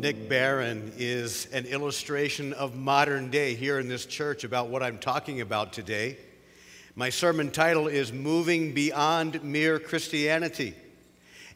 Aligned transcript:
Nick 0.00 0.30
Barron 0.30 0.94
is 0.96 1.46
an 1.52 1.66
illustration 1.66 2.54
of 2.54 2.74
modern 2.74 3.30
day 3.30 3.54
here 3.54 3.78
in 3.78 3.86
this 3.86 4.06
church 4.06 4.44
about 4.44 4.68
what 4.68 4.82
I'm 4.82 4.96
talking 4.96 5.42
about 5.42 5.74
today. 5.74 6.16
My 6.96 7.10
sermon 7.10 7.50
title 7.50 7.86
is 7.86 8.10
Moving 8.10 8.72
Beyond 8.72 9.44
Mere 9.44 9.78
Christianity. 9.78 10.74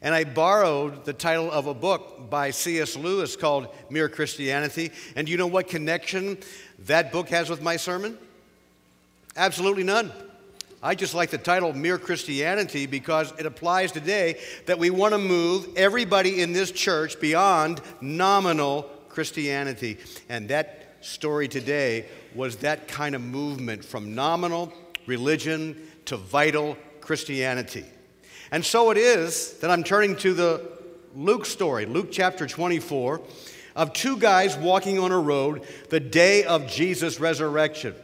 And 0.03 0.15
I 0.15 0.25
borrowed 0.25 1.07
the 1.07 1.15
title 1.15 1.51
of 1.51 1.69
a 1.69 1.73
book 1.73 2.29
by 2.29 2.51
C.S. 2.51 2.97
Lewis 2.97 3.35
called 3.35 3.69
Mere 3.89 4.11
Christianity. 4.11 4.91
And 5.17 5.27
you 5.27 5.39
know 5.39 5.47
what 5.47 5.69
connection 5.69 6.37
that 6.81 7.13
book 7.13 7.31
has 7.31 7.49
with 7.49 7.63
my 7.63 7.79
sermon? 7.79 8.19
Absolutely 9.37 9.85
none. 9.85 10.13
I 10.85 10.95
just 10.95 11.15
like 11.15 11.31
the 11.31 11.39
title 11.39 11.73
Mere 11.73 11.97
Christianity 11.97 12.85
because 12.85 13.33
it 13.39 13.47
applies 13.47 13.91
today 13.91 14.39
that 14.67 14.79
we 14.79 14.91
want 14.91 15.15
to 15.15 15.19
move 15.19 15.67
everybody 15.77 16.43
in 16.43 16.53
this 16.53 16.71
church 16.71 17.19
beyond 17.19 17.81
nominal 18.03 18.83
Christianity. 19.09 19.97
And 20.29 20.51
that 20.51 20.99
story 21.01 21.49
today 21.49 22.05
was 22.35 22.57
that 22.57 22.87
kind 22.87 23.15
of 23.15 23.23
movement 23.23 23.83
from 23.83 24.15
nominal 24.15 24.75
religion 25.07 25.75
to 26.05 26.19
vital 26.19 26.77
Christianity. 27.01 27.87
And 28.53 28.63
so 28.63 28.91
it 28.91 28.99
is 28.99 29.55
that 29.61 29.71
I'm 29.71 29.85
turning 29.85 30.17
to 30.17 30.35
the 30.35 30.71
Luke 31.17 31.47
story, 31.47 31.87
Luke 31.87 32.09
chapter 32.13 32.47
24, 32.47 33.23
of 33.75 33.95
two 33.95 34.19
guys 34.19 34.55
walking 34.59 34.99
on 34.99 35.13
a 35.13 35.19
road 35.19 35.67
the 35.89 35.99
day 35.99 36.45
of 36.45 36.67
Jesus' 36.67 37.19
resurrection. 37.19 37.95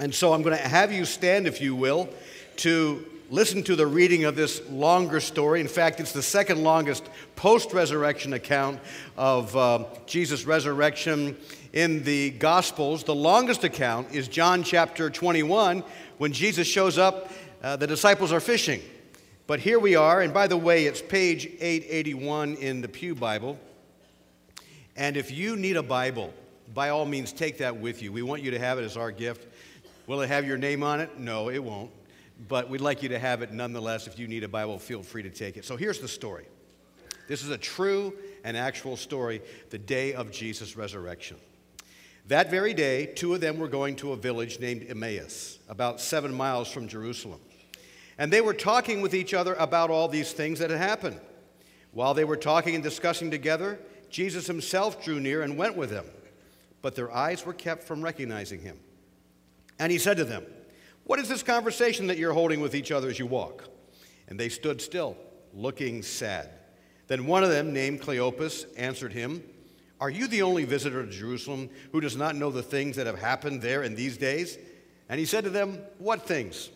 And 0.00 0.14
so 0.14 0.32
I'm 0.32 0.40
going 0.40 0.56
to 0.56 0.62
have 0.66 0.90
you 0.90 1.04
stand, 1.04 1.46
if 1.46 1.60
you 1.60 1.74
will, 1.74 2.08
to 2.56 3.04
listen 3.28 3.62
to 3.64 3.76
the 3.76 3.86
reading 3.86 4.24
of 4.24 4.34
this 4.34 4.66
longer 4.70 5.20
story. 5.20 5.60
In 5.60 5.68
fact, 5.68 6.00
it's 6.00 6.12
the 6.12 6.22
second 6.22 6.64
longest 6.64 7.04
post 7.36 7.74
resurrection 7.74 8.32
account 8.32 8.80
of 9.18 9.54
uh, 9.54 9.84
Jesus' 10.06 10.46
resurrection 10.46 11.36
in 11.74 12.02
the 12.02 12.30
Gospels. 12.30 13.04
The 13.04 13.14
longest 13.14 13.62
account 13.62 14.10
is 14.10 14.26
John 14.26 14.62
chapter 14.62 15.10
21, 15.10 15.84
when 16.16 16.32
Jesus 16.32 16.66
shows 16.66 16.96
up, 16.96 17.30
uh, 17.62 17.76
the 17.76 17.86
disciples 17.86 18.32
are 18.32 18.40
fishing. 18.40 18.80
But 19.46 19.60
here 19.60 19.78
we 19.78 19.96
are, 19.96 20.22
and 20.22 20.32
by 20.32 20.46
the 20.46 20.56
way, 20.56 20.86
it's 20.86 21.02
page 21.02 21.44
881 21.60 22.54
in 22.54 22.80
the 22.80 22.88
Pew 22.88 23.14
Bible. 23.14 23.58
And 24.96 25.18
if 25.18 25.30
you 25.30 25.56
need 25.56 25.76
a 25.76 25.82
Bible, 25.82 26.32
by 26.72 26.88
all 26.88 27.04
means, 27.04 27.32
take 27.34 27.58
that 27.58 27.76
with 27.76 28.00
you. 28.00 28.12
We 28.12 28.22
want 28.22 28.42
you 28.42 28.52
to 28.52 28.58
have 28.58 28.78
it 28.78 28.84
as 28.84 28.96
our 28.96 29.10
gift. 29.10 29.48
Will 30.10 30.22
it 30.22 30.26
have 30.26 30.44
your 30.44 30.58
name 30.58 30.82
on 30.82 30.98
it? 30.98 31.20
No, 31.20 31.50
it 31.50 31.62
won't. 31.62 31.92
But 32.48 32.68
we'd 32.68 32.80
like 32.80 33.04
you 33.04 33.10
to 33.10 33.18
have 33.20 33.42
it 33.42 33.52
nonetheless. 33.52 34.08
If 34.08 34.18
you 34.18 34.26
need 34.26 34.42
a 34.42 34.48
Bible, 34.48 34.76
feel 34.76 35.04
free 35.04 35.22
to 35.22 35.30
take 35.30 35.56
it. 35.56 35.64
So 35.64 35.76
here's 35.76 36.00
the 36.00 36.08
story 36.08 36.46
this 37.28 37.44
is 37.44 37.50
a 37.50 37.56
true 37.56 38.12
and 38.42 38.56
actual 38.56 38.96
story 38.96 39.40
the 39.68 39.78
day 39.78 40.14
of 40.14 40.32
Jesus' 40.32 40.76
resurrection. 40.76 41.36
That 42.26 42.50
very 42.50 42.74
day, 42.74 43.06
two 43.06 43.34
of 43.34 43.40
them 43.40 43.60
were 43.60 43.68
going 43.68 43.94
to 43.96 44.10
a 44.10 44.16
village 44.16 44.58
named 44.58 44.84
Emmaus, 44.88 45.60
about 45.68 46.00
seven 46.00 46.34
miles 46.34 46.68
from 46.68 46.88
Jerusalem. 46.88 47.40
And 48.18 48.32
they 48.32 48.40
were 48.40 48.52
talking 48.52 49.02
with 49.02 49.14
each 49.14 49.32
other 49.32 49.54
about 49.60 49.90
all 49.90 50.08
these 50.08 50.32
things 50.32 50.58
that 50.58 50.70
had 50.70 50.80
happened. 50.80 51.20
While 51.92 52.14
they 52.14 52.24
were 52.24 52.36
talking 52.36 52.74
and 52.74 52.82
discussing 52.82 53.30
together, 53.30 53.78
Jesus 54.10 54.48
himself 54.48 55.04
drew 55.04 55.20
near 55.20 55.42
and 55.42 55.56
went 55.56 55.76
with 55.76 55.90
them. 55.90 56.06
But 56.82 56.96
their 56.96 57.12
eyes 57.12 57.46
were 57.46 57.54
kept 57.54 57.84
from 57.84 58.02
recognizing 58.02 58.60
him. 58.60 58.76
And 59.80 59.90
he 59.90 59.98
said 59.98 60.18
to 60.18 60.24
them, 60.24 60.44
What 61.04 61.18
is 61.18 61.28
this 61.28 61.42
conversation 61.42 62.06
that 62.08 62.18
you're 62.18 62.34
holding 62.34 62.60
with 62.60 62.74
each 62.74 62.92
other 62.92 63.08
as 63.08 63.18
you 63.18 63.26
walk? 63.26 63.64
And 64.28 64.38
they 64.38 64.50
stood 64.50 64.80
still, 64.80 65.16
looking 65.54 66.02
sad. 66.02 66.50
Then 67.08 67.26
one 67.26 67.42
of 67.42 67.48
them, 67.48 67.72
named 67.72 68.02
Cleopas, 68.02 68.66
answered 68.76 69.14
him, 69.14 69.42
Are 69.98 70.10
you 70.10 70.28
the 70.28 70.42
only 70.42 70.64
visitor 70.64 71.04
to 71.04 71.10
Jerusalem 71.10 71.70
who 71.92 72.00
does 72.02 72.14
not 72.14 72.36
know 72.36 72.50
the 72.50 72.62
things 72.62 72.96
that 72.96 73.06
have 73.06 73.18
happened 73.18 73.62
there 73.62 73.82
in 73.82 73.94
these 73.94 74.18
days? 74.18 74.58
And 75.08 75.18
he 75.18 75.24
said 75.24 75.44
to 75.44 75.50
them, 75.50 75.78
What 75.98 76.26
things? 76.26 76.68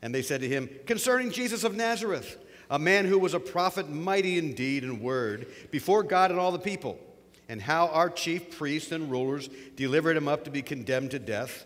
And 0.00 0.14
they 0.14 0.22
said 0.22 0.40
to 0.40 0.48
him, 0.48 0.70
Concerning 0.86 1.30
Jesus 1.30 1.64
of 1.64 1.76
Nazareth, 1.76 2.38
a 2.70 2.78
man 2.78 3.04
who 3.04 3.18
was 3.18 3.34
a 3.34 3.40
prophet, 3.40 3.90
mighty 3.90 4.38
in 4.38 4.54
deed 4.54 4.84
and 4.84 5.02
word, 5.02 5.48
before 5.70 6.02
God 6.02 6.30
and 6.30 6.40
all 6.40 6.50
the 6.50 6.58
people, 6.58 6.98
and 7.46 7.60
how 7.60 7.88
our 7.88 8.08
chief 8.08 8.56
priests 8.56 8.90
and 8.90 9.10
rulers 9.10 9.50
delivered 9.76 10.16
him 10.16 10.28
up 10.28 10.44
to 10.44 10.50
be 10.50 10.62
condemned 10.62 11.10
to 11.10 11.18
death 11.18 11.65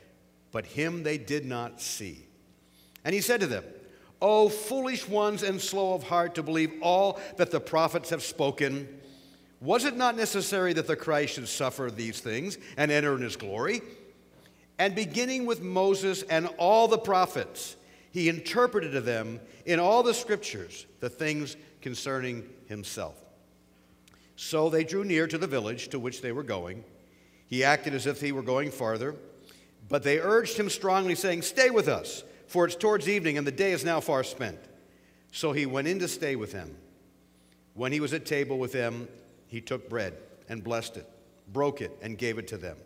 but 0.51 0.65
him 0.65 1.03
they 1.03 1.17
did 1.17 1.45
not 1.45 1.81
see. 1.81 2.25
And 3.03 3.15
he 3.15 3.21
said 3.21 3.39
to 3.41 3.47
them, 3.47 3.63
O 4.21 4.49
foolish 4.49 5.07
ones 5.07 5.41
and 5.41 5.59
slow 5.59 5.93
of 5.93 6.03
heart 6.03 6.35
to 6.35 6.43
believe 6.43 6.73
all 6.81 7.19
that 7.37 7.51
the 7.51 7.59
prophets 7.59 8.11
have 8.11 8.21
spoken. 8.21 8.87
Was 9.59 9.85
it 9.85 9.97
not 9.97 10.15
necessary 10.15 10.73
that 10.73 10.87
the 10.87 10.95
Christ 10.95 11.35
should 11.35 11.47
suffer 11.47 11.89
these 11.89 12.19
things 12.19 12.57
and 12.77 12.91
enter 12.91 13.15
in 13.15 13.21
his 13.21 13.35
glory? 13.35 13.81
And 14.77 14.95
beginning 14.95 15.45
with 15.45 15.61
Moses 15.61 16.23
and 16.23 16.47
all 16.57 16.87
the 16.87 16.97
prophets, 16.97 17.75
he 18.11 18.29
interpreted 18.29 18.91
to 18.91 19.01
them 19.01 19.39
in 19.65 19.79
all 19.79 20.03
the 20.03 20.13
scriptures 20.13 20.85
the 20.99 21.09
things 21.09 21.55
concerning 21.81 22.47
himself. 22.67 23.15
So 24.35 24.69
they 24.69 24.83
drew 24.83 25.03
near 25.03 25.27
to 25.27 25.37
the 25.37 25.47
village 25.47 25.89
to 25.89 25.99
which 25.99 26.21
they 26.21 26.31
were 26.31 26.43
going. 26.43 26.83
He 27.47 27.63
acted 27.63 27.93
as 27.93 28.07
if 28.07 28.21
he 28.21 28.31
were 28.31 28.41
going 28.41 28.71
farther 28.71 29.15
but 29.91 30.03
they 30.03 30.19
urged 30.19 30.57
him 30.57 30.69
strongly, 30.69 31.15
saying, 31.15 31.41
Stay 31.41 31.69
with 31.69 31.89
us, 31.89 32.23
for 32.47 32.65
it's 32.65 32.77
towards 32.77 33.09
evening, 33.09 33.37
and 33.37 33.45
the 33.45 33.51
day 33.51 33.73
is 33.73 33.83
now 33.83 33.99
far 33.99 34.23
spent. 34.23 34.57
So 35.33 35.51
he 35.51 35.65
went 35.65 35.89
in 35.89 35.99
to 35.99 36.07
stay 36.07 36.37
with 36.37 36.53
them. 36.53 36.77
When 37.73 37.91
he 37.91 37.99
was 37.99 38.13
at 38.13 38.25
table 38.25 38.57
with 38.57 38.71
them, 38.71 39.09
he 39.47 39.59
took 39.59 39.89
bread 39.89 40.15
and 40.47 40.63
blessed 40.63 40.95
it, 40.95 41.09
broke 41.51 41.81
it, 41.81 41.91
and 42.01 42.17
gave 42.17 42.37
it 42.37 42.47
to 42.47 42.57
them. 42.57 42.77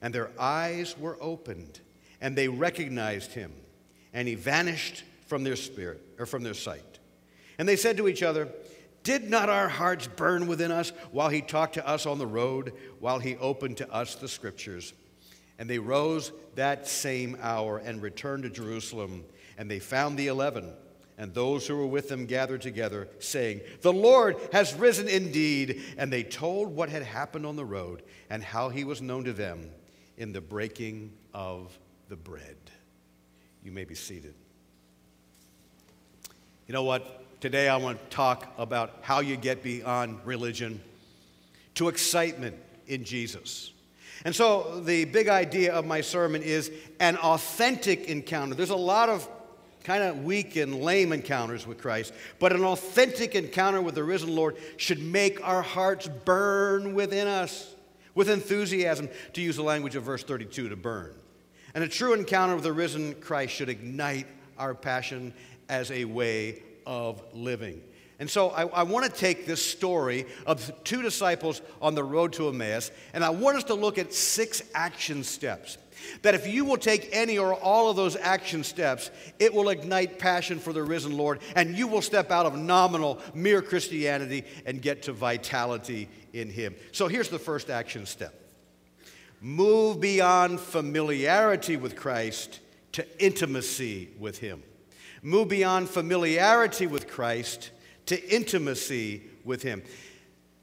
And 0.00 0.14
their 0.14 0.30
eyes 0.38 0.96
were 0.96 1.18
opened, 1.20 1.80
and 2.20 2.38
they 2.38 2.46
recognized 2.46 3.32
him, 3.32 3.52
and 4.12 4.28
he 4.28 4.36
vanished 4.36 5.02
from 5.26 5.42
their 5.42 5.56
spirit, 5.56 6.00
or 6.16 6.26
from 6.26 6.44
their 6.44 6.54
sight. 6.54 7.00
And 7.58 7.68
they 7.68 7.74
said 7.74 7.96
to 7.96 8.06
each 8.06 8.22
other, 8.22 8.48
Did 9.02 9.28
not 9.28 9.48
our 9.48 9.68
hearts 9.68 10.06
burn 10.06 10.46
within 10.46 10.70
us 10.70 10.92
while 11.10 11.28
he 11.28 11.42
talked 11.42 11.74
to 11.74 11.88
us 11.88 12.06
on 12.06 12.18
the 12.18 12.26
road, 12.26 12.72
while 13.00 13.18
he 13.18 13.36
opened 13.36 13.78
to 13.78 13.92
us 13.92 14.14
the 14.14 14.28
scriptures? 14.28 14.92
And 15.58 15.68
they 15.70 15.78
rose 15.78 16.32
that 16.54 16.86
same 16.86 17.36
hour 17.40 17.78
and 17.78 18.02
returned 18.02 18.42
to 18.42 18.50
Jerusalem. 18.50 19.24
And 19.58 19.70
they 19.70 19.78
found 19.78 20.18
the 20.18 20.26
eleven 20.26 20.72
and 21.18 21.32
those 21.32 21.66
who 21.66 21.76
were 21.76 21.86
with 21.86 22.08
them 22.08 22.26
gathered 22.26 22.60
together, 22.60 23.08
saying, 23.20 23.62
The 23.80 23.92
Lord 23.92 24.36
has 24.52 24.74
risen 24.74 25.08
indeed. 25.08 25.82
And 25.96 26.12
they 26.12 26.22
told 26.22 26.74
what 26.74 26.90
had 26.90 27.02
happened 27.02 27.46
on 27.46 27.56
the 27.56 27.64
road 27.64 28.02
and 28.28 28.42
how 28.42 28.68
he 28.68 28.84
was 28.84 29.00
known 29.00 29.24
to 29.24 29.32
them 29.32 29.70
in 30.18 30.32
the 30.32 30.40
breaking 30.40 31.12
of 31.32 31.76
the 32.08 32.16
bread. 32.16 32.56
You 33.64 33.72
may 33.72 33.84
be 33.84 33.94
seated. 33.94 34.34
You 36.66 36.74
know 36.74 36.84
what? 36.84 37.40
Today 37.40 37.68
I 37.68 37.76
want 37.76 37.98
to 37.98 38.14
talk 38.14 38.52
about 38.58 38.98
how 39.02 39.20
you 39.20 39.36
get 39.36 39.62
beyond 39.62 40.18
religion 40.24 40.80
to 41.76 41.88
excitement 41.88 42.56
in 42.86 43.04
Jesus. 43.04 43.72
And 44.24 44.34
so, 44.34 44.80
the 44.80 45.04
big 45.04 45.28
idea 45.28 45.72
of 45.72 45.86
my 45.86 46.00
sermon 46.00 46.42
is 46.42 46.70
an 47.00 47.16
authentic 47.18 48.06
encounter. 48.06 48.54
There's 48.54 48.70
a 48.70 48.76
lot 48.76 49.08
of 49.08 49.28
kind 49.84 50.02
of 50.02 50.24
weak 50.24 50.56
and 50.56 50.80
lame 50.80 51.12
encounters 51.12 51.66
with 51.66 51.78
Christ, 51.78 52.12
but 52.40 52.52
an 52.52 52.64
authentic 52.64 53.36
encounter 53.36 53.80
with 53.80 53.94
the 53.94 54.02
risen 54.02 54.34
Lord 54.34 54.56
should 54.78 55.00
make 55.00 55.46
our 55.46 55.62
hearts 55.62 56.08
burn 56.24 56.94
within 56.94 57.28
us 57.28 57.74
with 58.16 58.30
enthusiasm, 58.30 59.08
to 59.34 59.42
use 59.42 59.56
the 59.56 59.62
language 59.62 59.94
of 59.94 60.02
verse 60.02 60.24
32, 60.24 60.70
to 60.70 60.76
burn. 60.76 61.14
And 61.74 61.84
a 61.84 61.88
true 61.88 62.14
encounter 62.14 62.54
with 62.54 62.64
the 62.64 62.72
risen 62.72 63.14
Christ 63.16 63.52
should 63.52 63.68
ignite 63.68 64.26
our 64.58 64.74
passion 64.74 65.34
as 65.68 65.90
a 65.90 66.06
way 66.06 66.62
of 66.86 67.22
living. 67.34 67.82
And 68.18 68.30
so 68.30 68.50
I, 68.50 68.66
I 68.68 68.82
want 68.82 69.04
to 69.04 69.10
take 69.10 69.46
this 69.46 69.64
story 69.64 70.26
of 70.46 70.72
two 70.84 71.02
disciples 71.02 71.60
on 71.82 71.94
the 71.94 72.04
road 72.04 72.32
to 72.34 72.48
Emmaus, 72.48 72.90
and 73.12 73.22
I 73.22 73.30
want 73.30 73.58
us 73.58 73.64
to 73.64 73.74
look 73.74 73.98
at 73.98 74.14
six 74.14 74.62
action 74.74 75.22
steps. 75.22 75.76
That 76.22 76.34
if 76.34 76.46
you 76.46 76.64
will 76.64 76.76
take 76.76 77.08
any 77.12 77.38
or 77.38 77.54
all 77.54 77.90
of 77.90 77.96
those 77.96 78.16
action 78.16 78.64
steps, 78.64 79.10
it 79.38 79.52
will 79.52 79.70
ignite 79.70 80.18
passion 80.18 80.58
for 80.58 80.72
the 80.72 80.82
risen 80.82 81.16
Lord, 81.16 81.40
and 81.54 81.76
you 81.76 81.86
will 81.88 82.02
step 82.02 82.30
out 82.30 82.46
of 82.46 82.56
nominal, 82.56 83.18
mere 83.34 83.60
Christianity 83.60 84.44
and 84.64 84.80
get 84.80 85.02
to 85.04 85.12
vitality 85.12 86.08
in 86.32 86.48
Him. 86.50 86.74
So 86.92 87.08
here's 87.08 87.28
the 87.28 87.38
first 87.38 87.70
action 87.70 88.06
step 88.06 88.34
move 89.42 90.00
beyond 90.00 90.58
familiarity 90.58 91.76
with 91.76 91.96
Christ 91.96 92.60
to 92.92 93.24
intimacy 93.24 94.08
with 94.18 94.38
Him. 94.38 94.62
Move 95.22 95.48
beyond 95.48 95.88
familiarity 95.90 96.86
with 96.86 97.08
Christ 97.08 97.70
to 98.06 98.34
intimacy 98.34 99.22
with 99.44 99.62
Him. 99.62 99.82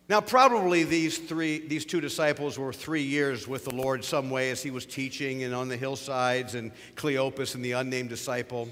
Now, 0.10 0.20
probably 0.20 0.84
these 0.84 1.18
three, 1.18 1.66
these 1.66 1.86
two 1.86 2.02
disciples 2.02 2.60
were 2.60 2.74
three 2.74 3.04
years 3.04 3.48
with 3.48 3.64
the 3.64 3.74
Lord 3.74 4.04
some 4.04 4.30
way 4.30 4.52
as 4.52 4.62
he 4.62 4.70
was 4.70 4.86
teaching 4.86 5.44
and 5.44 5.56
on 5.56 5.70
the 5.70 5.78
hillsides, 5.78 6.56
and 6.56 6.72
Cleopas 6.96 7.56
and 7.56 7.64
the 7.64 7.72
unnamed 7.72 8.10
disciple. 8.10 8.68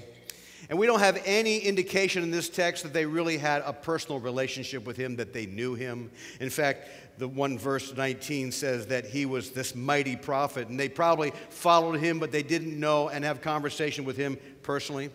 And 0.68 0.78
we 0.78 0.86
don't 0.86 1.00
have 1.00 1.20
any 1.24 1.58
indication 1.58 2.22
in 2.22 2.30
this 2.30 2.48
text 2.48 2.82
that 2.82 2.92
they 2.92 3.06
really 3.06 3.38
had 3.38 3.62
a 3.64 3.72
personal 3.72 4.20
relationship 4.20 4.86
with 4.86 4.96
him, 4.96 5.16
that 5.16 5.32
they 5.32 5.46
knew 5.46 5.74
him. 5.74 6.10
In 6.38 6.50
fact, 6.50 6.88
the 7.18 7.28
one 7.28 7.58
verse 7.58 7.96
19 7.96 8.52
says 8.52 8.86
that 8.86 9.06
he 9.06 9.26
was 9.26 9.50
this 9.50 9.74
mighty 9.74 10.16
prophet, 10.16 10.68
and 10.68 10.78
they 10.78 10.88
probably 10.88 11.32
followed 11.48 11.98
him, 11.98 12.18
but 12.18 12.30
they 12.30 12.42
didn't 12.42 12.78
know 12.78 13.08
and 13.08 13.24
have 13.24 13.40
conversation 13.40 14.04
with 14.04 14.16
him 14.16 14.38
personally. 14.62 15.10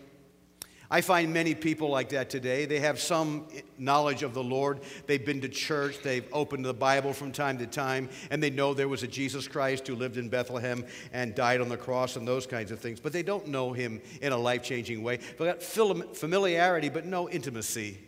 I 0.90 1.02
find 1.02 1.34
many 1.34 1.54
people 1.54 1.90
like 1.90 2.08
that 2.10 2.30
today. 2.30 2.64
They 2.64 2.80
have 2.80 2.98
some 2.98 3.46
knowledge 3.76 4.22
of 4.22 4.32
the 4.32 4.42
Lord. 4.42 4.80
They've 5.06 5.24
been 5.24 5.40
to 5.42 5.48
church, 5.48 6.00
they've 6.02 6.26
opened 6.32 6.64
the 6.64 6.72
Bible 6.72 7.12
from 7.12 7.30
time 7.30 7.58
to 7.58 7.66
time, 7.66 8.08
and 8.30 8.42
they 8.42 8.48
know 8.48 8.72
there 8.72 8.88
was 8.88 9.02
a 9.02 9.08
Jesus 9.08 9.46
Christ 9.46 9.86
who 9.86 9.94
lived 9.94 10.16
in 10.16 10.28
Bethlehem 10.30 10.84
and 11.12 11.34
died 11.34 11.60
on 11.60 11.68
the 11.68 11.76
cross 11.76 12.16
and 12.16 12.26
those 12.26 12.46
kinds 12.46 12.70
of 12.70 12.80
things. 12.80 13.00
But 13.00 13.12
they 13.12 13.22
don't 13.22 13.48
know 13.48 13.72
him 13.72 14.00
in 14.22 14.32
a 14.32 14.38
life 14.38 14.62
changing 14.62 15.02
way. 15.02 15.16
They've 15.16 15.38
got 15.38 15.62
familiarity, 15.62 16.88
but 16.88 17.04
no 17.04 17.28
intimacy. 17.28 17.98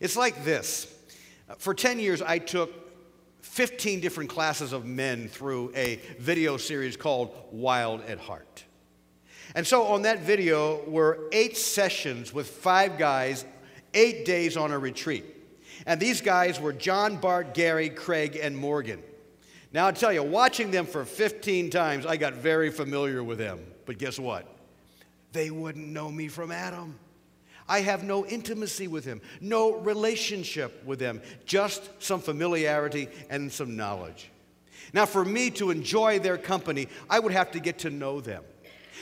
It's 0.00 0.16
like 0.16 0.44
this 0.44 0.92
for 1.58 1.74
10 1.74 1.98
years, 1.98 2.22
I 2.22 2.38
took 2.38 2.72
15 3.42 4.00
different 4.00 4.30
classes 4.30 4.72
of 4.72 4.84
men 4.84 5.28
through 5.28 5.72
a 5.74 6.00
video 6.18 6.56
series 6.56 6.96
called 6.96 7.34
Wild 7.52 8.02
at 8.02 8.18
Heart. 8.18 8.65
And 9.54 9.66
so 9.66 9.84
on 9.84 10.02
that 10.02 10.20
video 10.20 10.82
were 10.88 11.28
eight 11.32 11.56
sessions 11.56 12.32
with 12.32 12.48
five 12.48 12.98
guys, 12.98 13.44
eight 13.94 14.24
days 14.24 14.56
on 14.56 14.72
a 14.72 14.78
retreat. 14.78 15.24
And 15.86 16.00
these 16.00 16.20
guys 16.20 16.60
were 16.60 16.72
John, 16.72 17.16
Bart, 17.16 17.54
Gary, 17.54 17.90
Craig, 17.90 18.38
and 18.40 18.56
Morgan. 18.56 19.02
Now, 19.72 19.88
i 19.88 19.92
tell 19.92 20.12
you, 20.12 20.22
watching 20.22 20.70
them 20.70 20.86
for 20.86 21.04
15 21.04 21.70
times, 21.70 22.06
I 22.06 22.16
got 22.16 22.34
very 22.34 22.70
familiar 22.70 23.22
with 23.22 23.38
them. 23.38 23.60
But 23.84 23.98
guess 23.98 24.18
what? 24.18 24.46
They 25.32 25.50
wouldn't 25.50 25.88
know 25.88 26.10
me 26.10 26.28
from 26.28 26.50
Adam. 26.50 26.98
I 27.68 27.80
have 27.80 28.04
no 28.04 28.24
intimacy 28.24 28.86
with 28.86 29.04
him, 29.04 29.20
no 29.40 29.74
relationship 29.74 30.84
with 30.84 30.98
them, 30.98 31.20
just 31.46 31.90
some 31.98 32.20
familiarity 32.20 33.08
and 33.28 33.50
some 33.52 33.76
knowledge. 33.76 34.30
Now, 34.92 35.04
for 35.04 35.24
me 35.24 35.50
to 35.52 35.70
enjoy 35.70 36.20
their 36.20 36.38
company, 36.38 36.88
I 37.10 37.18
would 37.18 37.32
have 37.32 37.50
to 37.52 37.60
get 37.60 37.80
to 37.80 37.90
know 37.90 38.20
them. 38.20 38.44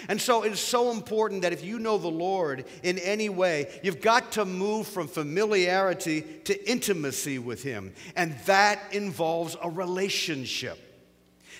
And 0.08 0.20
so 0.20 0.42
it's 0.42 0.60
so 0.60 0.90
important 0.90 1.42
that 1.42 1.52
if 1.52 1.64
you 1.64 1.78
know 1.78 1.98
the 1.98 2.08
Lord 2.08 2.64
in 2.82 2.98
any 2.98 3.28
way, 3.28 3.80
you've 3.82 4.00
got 4.00 4.32
to 4.32 4.44
move 4.44 4.86
from 4.86 5.06
familiarity 5.06 6.22
to 6.44 6.70
intimacy 6.70 7.38
with 7.38 7.62
Him. 7.62 7.92
And 8.16 8.36
that 8.46 8.80
involves 8.92 9.56
a 9.62 9.70
relationship. 9.70 10.78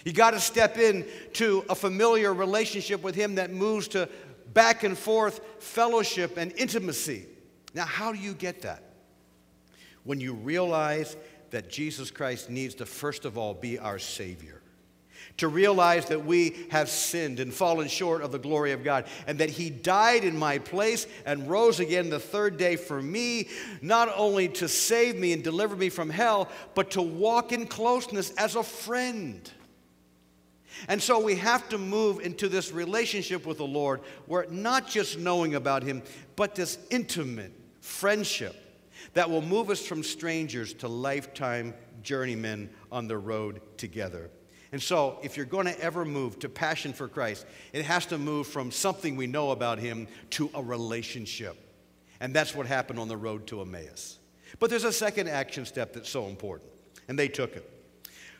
You 0.04 0.12
got 0.12 0.32
to 0.32 0.40
step 0.40 0.76
into 0.76 1.64
a 1.68 1.74
familiar 1.74 2.34
relationship 2.34 3.02
with 3.02 3.14
Him 3.14 3.36
that 3.36 3.50
moves 3.50 3.88
to 3.88 4.08
back 4.52 4.84
and 4.84 4.96
forth 4.96 5.40
fellowship 5.58 6.36
and 6.36 6.52
intimacy. 6.52 7.26
Now, 7.72 7.86
how 7.86 8.12
do 8.12 8.18
you 8.18 8.34
get 8.34 8.62
that? 8.62 8.82
When 10.04 10.20
you 10.20 10.34
realize 10.34 11.16
that 11.50 11.70
Jesus 11.70 12.10
Christ 12.10 12.50
needs 12.50 12.74
to, 12.76 12.86
first 12.86 13.24
of 13.24 13.38
all, 13.38 13.54
be 13.54 13.78
our 13.78 13.98
Savior 13.98 14.60
to 15.36 15.48
realize 15.48 16.06
that 16.06 16.24
we 16.24 16.66
have 16.70 16.88
sinned 16.88 17.40
and 17.40 17.52
fallen 17.52 17.88
short 17.88 18.22
of 18.22 18.30
the 18.30 18.38
glory 18.38 18.72
of 18.72 18.84
God, 18.84 19.06
and 19.26 19.38
that 19.38 19.50
He 19.50 19.68
died 19.68 20.24
in 20.24 20.38
my 20.38 20.58
place 20.58 21.06
and 21.26 21.48
rose 21.50 21.80
again 21.80 22.08
the 22.08 22.20
third 22.20 22.56
day 22.56 22.76
for 22.76 23.02
me, 23.02 23.48
not 23.82 24.12
only 24.16 24.48
to 24.48 24.68
save 24.68 25.16
me 25.16 25.32
and 25.32 25.42
deliver 25.42 25.74
me 25.74 25.88
from 25.88 26.08
hell, 26.08 26.48
but 26.74 26.92
to 26.92 27.02
walk 27.02 27.52
in 27.52 27.66
closeness 27.66 28.30
as 28.32 28.54
a 28.54 28.62
friend. 28.62 29.50
And 30.88 31.02
so 31.02 31.20
we 31.20 31.36
have 31.36 31.68
to 31.70 31.78
move 31.78 32.20
into 32.20 32.48
this 32.48 32.72
relationship 32.72 33.46
with 33.46 33.58
the 33.58 33.66
Lord 33.66 34.00
where 34.26 34.46
not 34.50 34.88
just 34.88 35.18
knowing 35.18 35.54
about 35.54 35.82
Him, 35.82 36.02
but 36.36 36.54
this 36.54 36.78
intimate 36.90 37.52
friendship 37.80 38.54
that 39.14 39.30
will 39.30 39.42
move 39.42 39.70
us 39.70 39.84
from 39.84 40.02
strangers 40.02 40.74
to 40.74 40.88
lifetime 40.88 41.74
journeymen 42.02 42.70
on 42.90 43.08
the 43.08 43.16
road 43.16 43.60
together. 43.76 44.30
And 44.74 44.82
so, 44.82 45.20
if 45.22 45.36
you're 45.36 45.46
going 45.46 45.66
to 45.66 45.80
ever 45.80 46.04
move 46.04 46.40
to 46.40 46.48
passion 46.48 46.92
for 46.92 47.06
Christ, 47.06 47.46
it 47.72 47.84
has 47.84 48.06
to 48.06 48.18
move 48.18 48.48
from 48.48 48.72
something 48.72 49.14
we 49.14 49.28
know 49.28 49.52
about 49.52 49.78
Him 49.78 50.08
to 50.30 50.50
a 50.52 50.60
relationship. 50.60 51.56
And 52.18 52.34
that's 52.34 52.56
what 52.56 52.66
happened 52.66 52.98
on 52.98 53.06
the 53.06 53.16
road 53.16 53.46
to 53.46 53.60
Emmaus. 53.60 54.18
But 54.58 54.70
there's 54.70 54.82
a 54.82 54.92
second 54.92 55.28
action 55.28 55.64
step 55.64 55.92
that's 55.92 56.08
so 56.08 56.26
important, 56.26 56.72
and 57.06 57.16
they 57.16 57.28
took 57.28 57.54
it. 57.54 57.70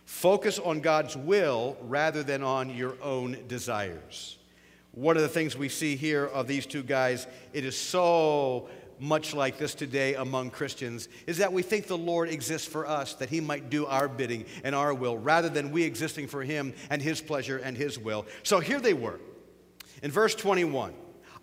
Focus 0.06 0.58
on 0.58 0.80
God's 0.80 1.16
will 1.16 1.76
rather 1.82 2.24
than 2.24 2.42
on 2.42 2.68
your 2.68 2.96
own 3.00 3.36
desires. 3.46 4.36
One 4.90 5.14
of 5.16 5.22
the 5.22 5.28
things 5.28 5.56
we 5.56 5.68
see 5.68 5.94
here 5.94 6.26
of 6.26 6.48
these 6.48 6.66
two 6.66 6.82
guys, 6.82 7.28
it 7.52 7.64
is 7.64 7.76
so 7.76 8.68
much 8.98 9.34
like 9.34 9.58
this 9.58 9.74
today 9.74 10.14
among 10.14 10.50
Christians 10.50 11.08
is 11.26 11.38
that 11.38 11.52
we 11.52 11.62
think 11.62 11.86
the 11.86 11.98
Lord 11.98 12.28
exists 12.28 12.66
for 12.66 12.86
us, 12.86 13.14
that 13.14 13.28
He 13.28 13.40
might 13.40 13.70
do 13.70 13.86
our 13.86 14.08
bidding 14.08 14.44
and 14.62 14.74
our 14.74 14.94
will, 14.94 15.16
rather 15.16 15.48
than 15.48 15.70
we 15.70 15.82
existing 15.82 16.28
for 16.28 16.42
Him 16.42 16.74
and 16.90 17.00
His 17.02 17.20
pleasure 17.20 17.58
and 17.58 17.76
His 17.76 17.98
will. 17.98 18.26
So 18.42 18.60
here 18.60 18.80
they 18.80 18.94
were 18.94 19.20
in 20.02 20.10
verse 20.10 20.34
21 20.34 20.94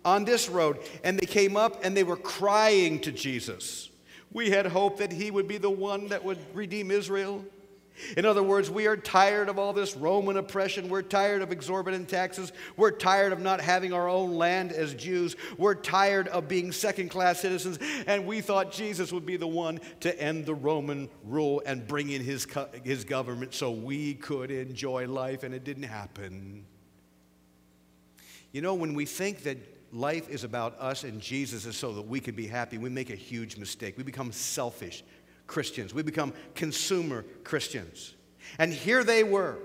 on 0.04 0.24
this 0.24 0.48
road, 0.48 0.78
and 1.04 1.18
they 1.18 1.26
came 1.26 1.56
up 1.56 1.84
and 1.84 1.96
they 1.96 2.04
were 2.04 2.16
crying 2.16 3.00
to 3.00 3.12
Jesus. 3.12 3.90
We 4.32 4.50
had 4.50 4.66
hoped 4.66 4.98
that 4.98 5.12
He 5.12 5.30
would 5.30 5.46
be 5.46 5.58
the 5.58 5.70
one 5.70 6.08
that 6.08 6.24
would 6.24 6.38
redeem 6.54 6.90
Israel. 6.90 7.44
In 8.16 8.24
other 8.24 8.42
words, 8.42 8.70
we 8.70 8.86
are 8.86 8.96
tired 8.96 9.48
of 9.48 9.58
all 9.58 9.72
this 9.72 9.96
Roman 9.96 10.36
oppression. 10.36 10.88
We're 10.88 11.02
tired 11.02 11.42
of 11.42 11.52
exorbitant 11.52 12.08
taxes. 12.08 12.52
We're 12.76 12.90
tired 12.90 13.32
of 13.32 13.40
not 13.40 13.60
having 13.60 13.92
our 13.92 14.08
own 14.08 14.34
land 14.34 14.72
as 14.72 14.94
Jews. 14.94 15.36
We're 15.58 15.74
tired 15.74 16.28
of 16.28 16.48
being 16.48 16.72
second 16.72 17.10
class 17.10 17.40
citizens. 17.40 17.78
And 18.06 18.26
we 18.26 18.40
thought 18.40 18.72
Jesus 18.72 19.12
would 19.12 19.26
be 19.26 19.36
the 19.36 19.46
one 19.46 19.80
to 20.00 20.20
end 20.20 20.46
the 20.46 20.54
Roman 20.54 21.08
rule 21.24 21.62
and 21.66 21.86
bring 21.86 22.10
in 22.10 22.22
his, 22.22 22.46
his 22.82 23.04
government 23.04 23.54
so 23.54 23.70
we 23.70 24.14
could 24.14 24.50
enjoy 24.50 25.06
life, 25.06 25.42
and 25.42 25.54
it 25.54 25.64
didn't 25.64 25.84
happen. 25.84 26.64
You 28.52 28.62
know, 28.62 28.74
when 28.74 28.94
we 28.94 29.06
think 29.06 29.44
that 29.44 29.58
life 29.92 30.28
is 30.30 30.44
about 30.44 30.78
us 30.80 31.04
and 31.04 31.20
Jesus 31.20 31.66
is 31.66 31.76
so 31.76 31.92
that 31.92 32.06
we 32.06 32.18
can 32.20 32.34
be 32.34 32.46
happy, 32.46 32.78
we 32.78 32.90
make 32.90 33.10
a 33.10 33.16
huge 33.16 33.56
mistake. 33.56 33.96
We 33.96 34.02
become 34.02 34.32
selfish. 34.32 35.04
Christians. 35.52 35.92
We 35.92 36.02
become 36.02 36.32
consumer 36.54 37.26
Christians. 37.44 38.14
And 38.58 38.72
here 38.72 39.04
they 39.04 39.22
were, 39.22 39.58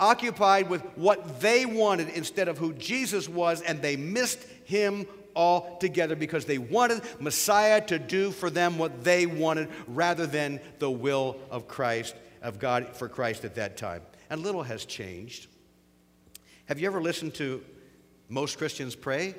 occupied 0.00 0.68
with 0.68 0.82
what 0.96 1.40
they 1.40 1.64
wanted 1.64 2.08
instead 2.08 2.48
of 2.48 2.58
who 2.58 2.72
Jesus 2.72 3.28
was, 3.28 3.62
and 3.62 3.80
they 3.80 3.94
missed 3.96 4.40
him 4.64 5.06
altogether 5.36 6.16
because 6.16 6.44
they 6.44 6.58
wanted 6.58 7.02
Messiah 7.20 7.80
to 7.86 8.00
do 8.00 8.32
for 8.32 8.50
them 8.50 8.78
what 8.78 9.04
they 9.04 9.26
wanted 9.26 9.68
rather 9.86 10.26
than 10.26 10.60
the 10.80 10.90
will 10.90 11.36
of 11.50 11.68
Christ, 11.68 12.16
of 12.42 12.58
God 12.58 12.96
for 12.96 13.08
Christ 13.08 13.44
at 13.44 13.54
that 13.54 13.76
time. 13.76 14.02
And 14.28 14.42
little 14.42 14.64
has 14.64 14.84
changed. 14.84 15.46
Have 16.66 16.80
you 16.80 16.88
ever 16.88 17.00
listened 17.00 17.34
to 17.34 17.62
most 18.28 18.58
Christians 18.58 18.96
pray? 18.96 19.36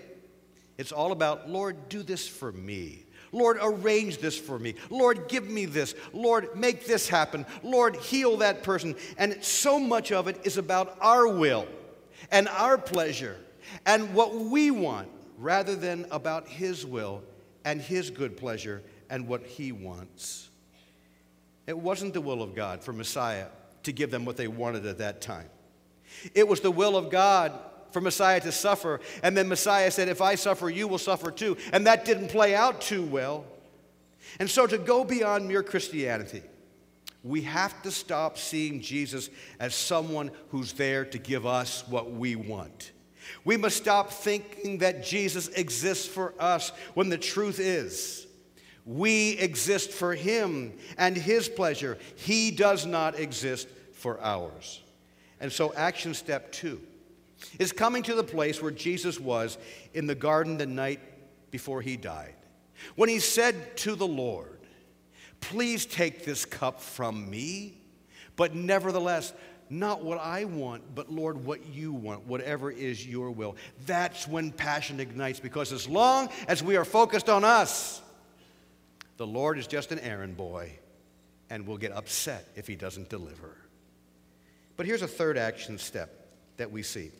It's 0.77 0.93
all 0.93 1.11
about, 1.11 1.49
Lord, 1.49 1.89
do 1.89 2.03
this 2.03 2.25
for 2.27 2.53
me. 2.53 3.03
Lord, 3.33 3.57
arrange 3.61 4.19
this 4.19 4.37
for 4.37 4.57
me. 4.57 4.75
Lord, 4.89 5.27
give 5.27 5.49
me 5.49 5.65
this. 5.65 5.95
Lord, 6.13 6.55
make 6.55 6.85
this 6.85 7.09
happen. 7.09 7.45
Lord, 7.63 7.97
heal 7.97 8.37
that 8.37 8.63
person. 8.63 8.95
And 9.17 9.43
so 9.43 9.77
much 9.79 10.13
of 10.13 10.29
it 10.29 10.39
is 10.45 10.57
about 10.57 10.95
our 11.01 11.27
will 11.27 11.67
and 12.31 12.47
our 12.47 12.77
pleasure 12.77 13.37
and 13.85 14.13
what 14.13 14.35
we 14.35 14.71
want 14.71 15.09
rather 15.37 15.75
than 15.75 16.05
about 16.11 16.47
His 16.47 16.85
will 16.85 17.23
and 17.65 17.81
His 17.81 18.09
good 18.09 18.37
pleasure 18.37 18.83
and 19.09 19.27
what 19.27 19.45
He 19.45 19.71
wants. 19.71 20.49
It 21.65 21.77
wasn't 21.77 22.13
the 22.13 22.21
will 22.21 22.43
of 22.43 22.55
God 22.55 22.83
for 22.83 22.93
Messiah 22.93 23.47
to 23.83 23.91
give 23.91 24.11
them 24.11 24.25
what 24.25 24.37
they 24.37 24.47
wanted 24.47 24.85
at 24.85 24.99
that 24.99 25.21
time. 25.21 25.49
It 26.35 26.47
was 26.47 26.61
the 26.61 26.71
will 26.71 26.95
of 26.95 27.09
God 27.09 27.53
for 27.93 28.01
Messiah 28.01 28.41
to 28.41 28.51
suffer. 28.51 28.99
And 29.21 29.37
then 29.37 29.47
Messiah 29.47 29.91
said, 29.91 30.09
If 30.09 30.21
I 30.21 30.35
suffer, 30.35 30.69
you 30.69 30.87
will 30.87 30.97
suffer 30.97 31.31
too. 31.31 31.55
And 31.71 31.87
that 31.87 32.03
didn't 32.03 32.29
play 32.29 32.55
out 32.55 32.81
too 32.81 33.03
well. 33.03 33.45
And 34.39 34.49
so, 34.49 34.67
to 34.67 34.77
go 34.77 35.03
beyond 35.03 35.47
mere 35.47 35.63
Christianity, 35.63 36.41
we 37.23 37.41
have 37.41 37.81
to 37.83 37.91
stop 37.91 38.37
seeing 38.37 38.81
Jesus 38.81 39.29
as 39.59 39.75
someone 39.75 40.31
who's 40.49 40.73
there 40.73 41.05
to 41.05 41.17
give 41.17 41.45
us 41.45 41.87
what 41.87 42.11
we 42.11 42.35
want. 42.35 42.91
We 43.45 43.55
must 43.55 43.77
stop 43.77 44.11
thinking 44.11 44.79
that 44.79 45.03
Jesus 45.03 45.47
exists 45.49 46.07
for 46.07 46.33
us 46.39 46.71
when 46.95 47.09
the 47.09 47.17
truth 47.17 47.59
is 47.59 48.27
we 48.85 49.31
exist 49.37 49.91
for 49.91 50.13
him 50.13 50.73
and 50.97 51.15
his 51.15 51.47
pleasure. 51.47 51.97
He 52.15 52.51
does 52.51 52.85
not 52.85 53.17
exist 53.17 53.67
for 53.93 54.19
ours. 54.21 54.81
And 55.39 55.51
so, 55.51 55.73
action 55.73 56.13
step 56.13 56.51
two 56.51 56.81
is 57.59 57.71
coming 57.71 58.03
to 58.03 58.15
the 58.15 58.23
place 58.23 58.61
where 58.61 58.71
Jesus 58.71 59.19
was 59.19 59.57
in 59.93 60.07
the 60.07 60.15
garden 60.15 60.57
the 60.57 60.65
night 60.65 60.99
before 61.51 61.81
he 61.81 61.97
died. 61.97 62.35
When 62.95 63.09
he 63.09 63.19
said 63.19 63.77
to 63.77 63.95
the 63.95 64.07
Lord, 64.07 64.53
Please 65.43 65.85
take 65.85 66.23
this 66.23 66.45
cup 66.45 66.79
from 66.79 67.29
me, 67.29 67.73
but 68.37 68.55
nevertheless, 68.55 69.33
not 69.69 70.01
what 70.01 70.17
I 70.17 70.45
want, 70.45 70.95
but 70.95 71.11
Lord, 71.11 71.43
what 71.43 71.65
you 71.65 71.91
want, 71.91 72.25
whatever 72.25 72.71
is 72.71 73.05
your 73.05 73.29
will. 73.29 73.57
That's 73.85 74.25
when 74.25 74.53
passion 74.53 75.01
ignites, 75.01 75.41
because 75.41 75.73
as 75.73 75.87
long 75.89 76.29
as 76.47 76.63
we 76.63 76.77
are 76.77 76.85
focused 76.85 77.27
on 77.27 77.43
us, 77.43 78.01
the 79.17 79.27
Lord 79.27 79.57
is 79.57 79.67
just 79.67 79.91
an 79.91 79.99
errand 79.99 80.37
boy 80.37 80.79
and 81.49 81.67
will 81.67 81.77
get 81.77 81.91
upset 81.91 82.47
if 82.55 82.65
he 82.65 82.75
doesn't 82.77 83.09
deliver. 83.09 83.57
But 84.77 84.85
here's 84.85 85.01
a 85.01 85.07
third 85.09 85.37
action 85.37 85.77
step 85.77 86.25
that 86.55 86.71
we 86.71 86.83
see. 86.83 87.11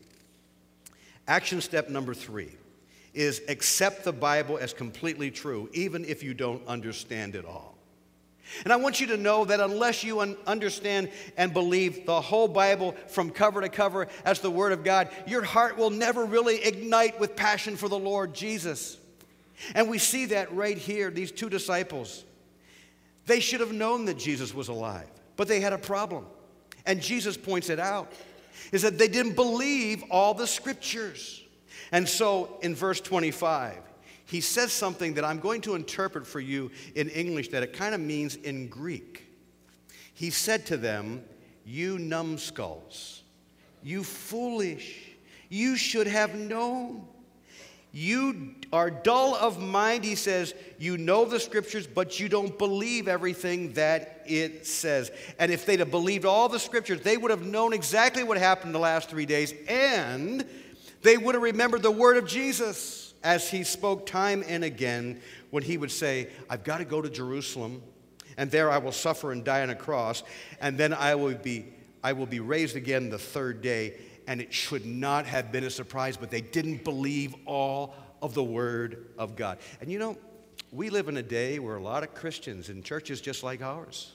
Action 1.28 1.62
step 1.62 1.90
number 1.90 2.14
three 2.14 2.52
is 3.14 3.42
accept 3.48 4.04
the 4.04 4.12
Bible 4.12 4.58
as 4.58 4.74
completely 4.74 5.32
true, 5.32 5.70
even 5.74 6.04
if 6.06 6.24
you 6.24 6.34
don't 6.34 6.66
understand 6.68 7.36
it 7.36 7.46
all. 7.46 7.74
And 8.64 8.74
I 8.74 8.76
want 8.76 9.00
you 9.00 9.08
to 9.08 9.18
know 9.18 9.46
that 9.46 9.60
unless 9.60 10.04
you 10.04 10.20
un- 10.20 10.38
understand 10.46 11.10
and 11.38 11.54
believe 11.54 12.06
the 12.06 12.20
whole 12.20 12.48
Bible 12.48 12.96
from 13.08 13.30
cover 13.30 13.62
to 13.62 13.70
cover 13.70 14.08
as 14.26 14.42
the 14.42 14.52
Word 14.52 14.74
of 14.74 14.84
God, 14.84 15.10
your 15.26 15.44
heart 15.44 15.78
will 15.78 15.90
never 15.90 16.26
really 16.26 16.64
ignite 16.64 17.20
with 17.20 17.36
passion 17.36 17.78
for 17.78 17.88
the 17.88 17.98
Lord 17.98 18.34
Jesus. 18.34 18.98
And 19.76 19.90
we 19.90 19.98
see 19.98 20.26
that 20.26 20.54
right 20.54 20.78
here, 20.78 21.10
these 21.10 21.32
two 21.32 21.50
disciples. 21.50 22.26
They 23.26 23.40
should 23.40 23.62
have 23.62 23.72
known 23.72 24.06
that 24.06 24.18
Jesus 24.18 24.54
was 24.54 24.68
alive, 24.68 25.08
but 25.38 25.48
they 25.48 25.62
had 25.62 25.74
a 25.74 25.78
problem. 25.78 26.26
And 26.86 27.02
Jesus 27.02 27.38
points 27.38 27.70
it 27.70 27.80
out 27.80 28.12
is 28.72 28.82
that 28.82 28.98
they 28.98 29.08
didn't 29.08 29.36
believe 29.36 30.04
all 30.10 30.34
the 30.34 30.48
scriptures. 30.48 31.42
And 31.92 32.08
so 32.08 32.58
in 32.62 32.76
verse 32.76 33.00
25, 33.02 33.78
he 34.26 34.42
says 34.42 34.72
something 34.72 35.14
that 35.16 35.24
I'm 35.24 35.40
going 35.40 35.62
to 35.62 35.76
interpret 35.76 36.26
for 36.26 36.40
you 36.40 36.72
in 36.96 37.10
English 37.10 37.50
that 37.50 37.64
it 37.64 37.74
kind 37.74 37.94
of 37.94 38.02
means 38.02 38.36
in 38.36 38.68
Greek. 38.68 39.28
He 40.14 40.30
said 40.30 40.66
to 40.68 40.78
them, 40.78 41.24
You 41.66 42.00
numbskulls, 42.00 43.24
you 43.84 44.04
foolish, 44.04 45.16
you 45.50 45.76
should 45.76 46.08
have 46.08 46.36
known. 46.36 47.08
You 47.96 48.56
are 48.74 48.90
dull 48.90 49.36
of 49.36 49.62
mind, 49.62 50.04
he 50.04 50.16
says. 50.16 50.56
You 50.80 50.98
know 50.98 51.26
the 51.26 51.40
scriptures, 51.40 51.86
but 51.86 52.20
you 52.20 52.28
don't 52.28 52.58
believe 52.58 53.08
everything 53.08 53.74
that 53.74 54.24
it 54.26 54.66
says. 54.66 55.12
And 55.38 55.52
if 55.52 55.68
they'd 55.68 55.80
have 55.80 55.92
believed 55.92 56.26
all 56.26 56.50
the 56.50 56.60
scriptures, 56.60 57.02
they 57.02 57.18
would 57.18 57.30
have 57.30 57.46
known 57.46 57.72
exactly 57.72 58.24
what 58.24 58.40
happened 58.40 58.74
the 58.74 58.80
last 58.80 59.12
three 59.12 59.28
days, 59.28 59.54
and 59.68 60.44
they 61.04 61.18
would 61.18 61.36
have 61.36 61.44
remembered 61.44 61.84
the 61.84 61.92
word 61.92 62.18
of 62.18 62.26
Jesus 62.26 63.14
as 63.24 63.48
he 63.52 63.64
spoke 63.64 64.08
time 64.08 64.44
and 64.48 64.64
again 64.64 65.22
when 65.52 65.62
he 65.62 65.78
would 65.78 65.92
say, 65.92 66.30
I've 66.50 66.64
got 66.64 66.80
to 66.80 66.86
go 66.86 67.00
to 67.00 67.12
Jerusalem, 67.12 67.84
and 68.38 68.50
there 68.50 68.72
I 68.72 68.80
will 68.80 68.92
suffer 68.92 69.32
and 69.32 69.46
die 69.46 69.62
on 69.62 69.70
a 69.70 69.76
cross, 69.76 70.24
and 70.60 70.80
then 70.80 70.94
I 70.94 71.14
will 71.14 71.36
be, 71.36 71.68
I 72.04 72.14
will 72.14 72.26
be 72.26 72.40
raised 72.40 72.76
again 72.76 73.12
the 73.12 73.20
third 73.20 73.62
day 73.62 73.94
and 74.28 74.42
it 74.42 74.54
should 74.54 74.86
not 74.86 75.26
have 75.26 75.52
been 75.52 75.64
a 75.64 75.70
surprise, 75.70 76.18
but 76.18 76.32
they 76.32 76.42
didn't 76.42 76.84
believe 76.84 77.36
all 77.46 77.96
of 78.22 78.34
the 78.34 78.44
Word 78.44 79.08
of 79.18 79.36
God. 79.36 79.58
And 79.82 79.92
you 79.92 80.00
know, 80.00 80.18
we 80.72 80.90
live 80.90 81.08
in 81.08 81.18
a 81.18 81.24
day 81.24 81.60
where 81.60 81.76
a 81.76 81.82
lot 81.82 82.04
of 82.04 82.14
Christians 82.14 82.70
in 82.70 82.84
churches 82.84 83.22
just 83.22 83.44
like 83.44 83.62
ours 83.62 84.12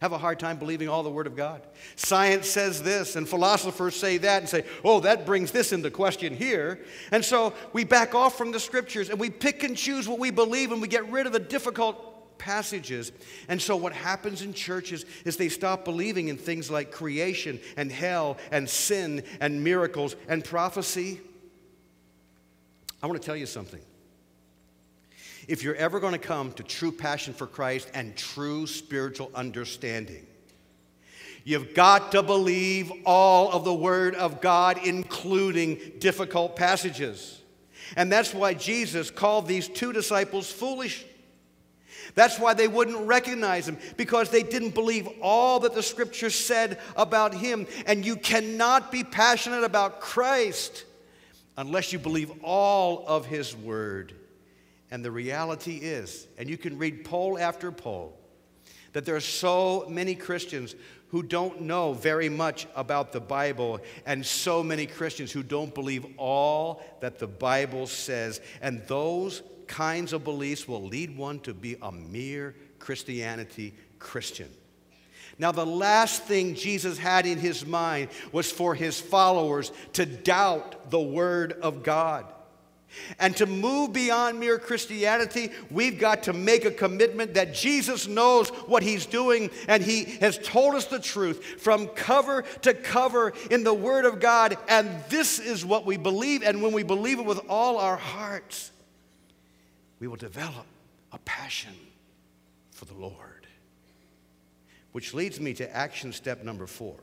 have 0.00 0.12
a 0.12 0.18
hard 0.18 0.40
time 0.40 0.56
believing 0.56 0.88
all 0.88 1.02
the 1.02 1.10
Word 1.10 1.26
of 1.26 1.36
God. 1.36 1.60
Science 1.94 2.48
says 2.48 2.82
this, 2.82 3.16
and 3.16 3.28
philosophers 3.28 3.94
say 3.94 4.16
that, 4.18 4.40
and 4.40 4.48
say, 4.48 4.64
oh, 4.82 5.00
that 5.00 5.26
brings 5.26 5.52
this 5.52 5.72
into 5.72 5.90
question 5.90 6.34
here. 6.34 6.80
And 7.12 7.22
so 7.22 7.52
we 7.74 7.84
back 7.84 8.14
off 8.14 8.38
from 8.38 8.50
the 8.50 8.60
Scriptures 8.60 9.10
and 9.10 9.20
we 9.20 9.28
pick 9.28 9.62
and 9.62 9.76
choose 9.76 10.08
what 10.08 10.18
we 10.18 10.30
believe 10.30 10.72
and 10.72 10.80
we 10.80 10.88
get 10.88 11.10
rid 11.10 11.26
of 11.26 11.32
the 11.32 11.38
difficult 11.38 12.09
passages. 12.40 13.12
And 13.48 13.62
so, 13.62 13.76
what 13.76 13.92
happens 13.92 14.42
in 14.42 14.52
churches 14.52 15.04
is 15.24 15.36
they 15.36 15.48
stop 15.48 15.84
believing 15.84 16.26
in 16.26 16.36
things 16.36 16.70
like 16.70 16.90
creation 16.90 17.60
and 17.76 17.92
hell 17.92 18.38
and 18.50 18.68
sin 18.68 19.22
and 19.40 19.62
miracles 19.62 20.16
and 20.28 20.44
prophecy. 20.44 21.20
I 23.02 23.06
want 23.06 23.20
to 23.20 23.24
tell 23.24 23.36
you 23.36 23.46
something. 23.46 23.80
If 25.46 25.62
you're 25.62 25.76
ever 25.76 26.00
going 26.00 26.12
to 26.12 26.18
come 26.18 26.52
to 26.52 26.62
true 26.62 26.92
passion 26.92 27.34
for 27.34 27.46
Christ 27.46 27.90
and 27.94 28.16
true 28.16 28.66
spiritual 28.66 29.30
understanding, 29.34 30.26
You've 31.44 31.74
got 31.74 32.12
to 32.12 32.22
believe 32.22 32.92
all 33.06 33.50
of 33.50 33.64
the 33.64 33.74
Word 33.74 34.14
of 34.14 34.40
God, 34.40 34.78
including 34.84 35.80
difficult 35.98 36.54
passages. 36.54 37.40
And 37.96 38.12
that's 38.12 38.34
why 38.34 38.54
Jesus 38.54 39.10
called 39.10 39.46
these 39.46 39.68
two 39.68 39.92
disciples 39.92 40.50
foolish. 40.50 41.04
That's 42.14 42.38
why 42.38 42.54
they 42.54 42.68
wouldn't 42.68 43.06
recognize 43.06 43.68
him, 43.68 43.78
because 43.96 44.30
they 44.30 44.42
didn't 44.42 44.74
believe 44.74 45.08
all 45.20 45.60
that 45.60 45.74
the 45.74 45.82
scripture 45.82 46.30
said 46.30 46.78
about 46.96 47.34
him. 47.34 47.66
And 47.86 48.04
you 48.04 48.16
cannot 48.16 48.90
be 48.90 49.04
passionate 49.04 49.64
about 49.64 50.00
Christ 50.00 50.84
unless 51.56 51.92
you 51.92 51.98
believe 51.98 52.32
all 52.42 53.04
of 53.06 53.26
his 53.26 53.56
word. 53.56 54.14
And 54.90 55.04
the 55.04 55.10
reality 55.10 55.76
is, 55.76 56.26
and 56.36 56.48
you 56.48 56.58
can 56.58 56.78
read 56.78 57.04
poll 57.04 57.38
after 57.38 57.70
poll, 57.70 58.18
that 58.92 59.04
there 59.04 59.14
are 59.14 59.20
so 59.20 59.86
many 59.88 60.14
Christians 60.16 60.74
who 61.08 61.22
don't 61.22 61.62
know 61.62 61.92
very 61.92 62.28
much 62.28 62.66
about 62.76 63.12
the 63.12 63.20
Bible, 63.20 63.80
and 64.06 64.24
so 64.24 64.62
many 64.62 64.86
Christians 64.86 65.32
who 65.32 65.42
don't 65.42 65.74
believe 65.74 66.06
all 66.16 66.82
that 67.00 67.18
the 67.18 67.26
Bible 67.26 67.88
says. 67.88 68.40
And 68.62 68.82
those 68.86 69.42
kinds 69.70 70.12
of 70.12 70.24
beliefs 70.24 70.66
will 70.66 70.82
lead 70.82 71.16
one 71.16 71.38
to 71.40 71.54
be 71.54 71.76
a 71.80 71.92
mere 71.92 72.56
Christianity 72.80 73.72
Christian. 74.00 74.48
Now, 75.38 75.52
the 75.52 75.64
last 75.64 76.24
thing 76.24 76.56
Jesus 76.56 76.98
had 76.98 77.24
in 77.24 77.38
his 77.38 77.64
mind 77.64 78.08
was 78.32 78.50
for 78.50 78.74
his 78.74 79.00
followers 79.00 79.70
to 79.92 80.04
doubt 80.04 80.90
the 80.90 81.00
Word 81.00 81.52
of 81.52 81.84
God. 81.84 82.26
And 83.20 83.36
to 83.36 83.46
move 83.46 83.92
beyond 83.92 84.40
mere 84.40 84.58
Christianity, 84.58 85.52
we've 85.70 86.00
got 86.00 86.24
to 86.24 86.32
make 86.32 86.64
a 86.64 86.72
commitment 86.72 87.34
that 87.34 87.54
Jesus 87.54 88.08
knows 88.08 88.48
what 88.48 88.82
he's 88.82 89.06
doing 89.06 89.50
and 89.68 89.84
he 89.84 90.04
has 90.20 90.36
told 90.38 90.74
us 90.74 90.86
the 90.86 90.98
truth 90.98 91.62
from 91.62 91.86
cover 91.86 92.42
to 92.62 92.74
cover 92.74 93.32
in 93.52 93.62
the 93.62 93.72
Word 93.72 94.04
of 94.04 94.18
God. 94.18 94.58
And 94.68 94.90
this 95.08 95.38
is 95.38 95.64
what 95.64 95.86
we 95.86 95.96
believe. 95.96 96.42
And 96.42 96.60
when 96.60 96.72
we 96.72 96.82
believe 96.82 97.20
it 97.20 97.24
with 97.24 97.40
all 97.48 97.78
our 97.78 97.96
hearts, 97.96 98.72
we 100.00 100.08
will 100.08 100.16
develop 100.16 100.66
a 101.12 101.18
passion 101.18 101.74
for 102.72 102.86
the 102.86 102.94
Lord. 102.94 103.46
Which 104.92 105.14
leads 105.14 105.38
me 105.38 105.54
to 105.54 105.76
action 105.76 106.12
step 106.12 106.42
number 106.42 106.66
four. 106.66 106.96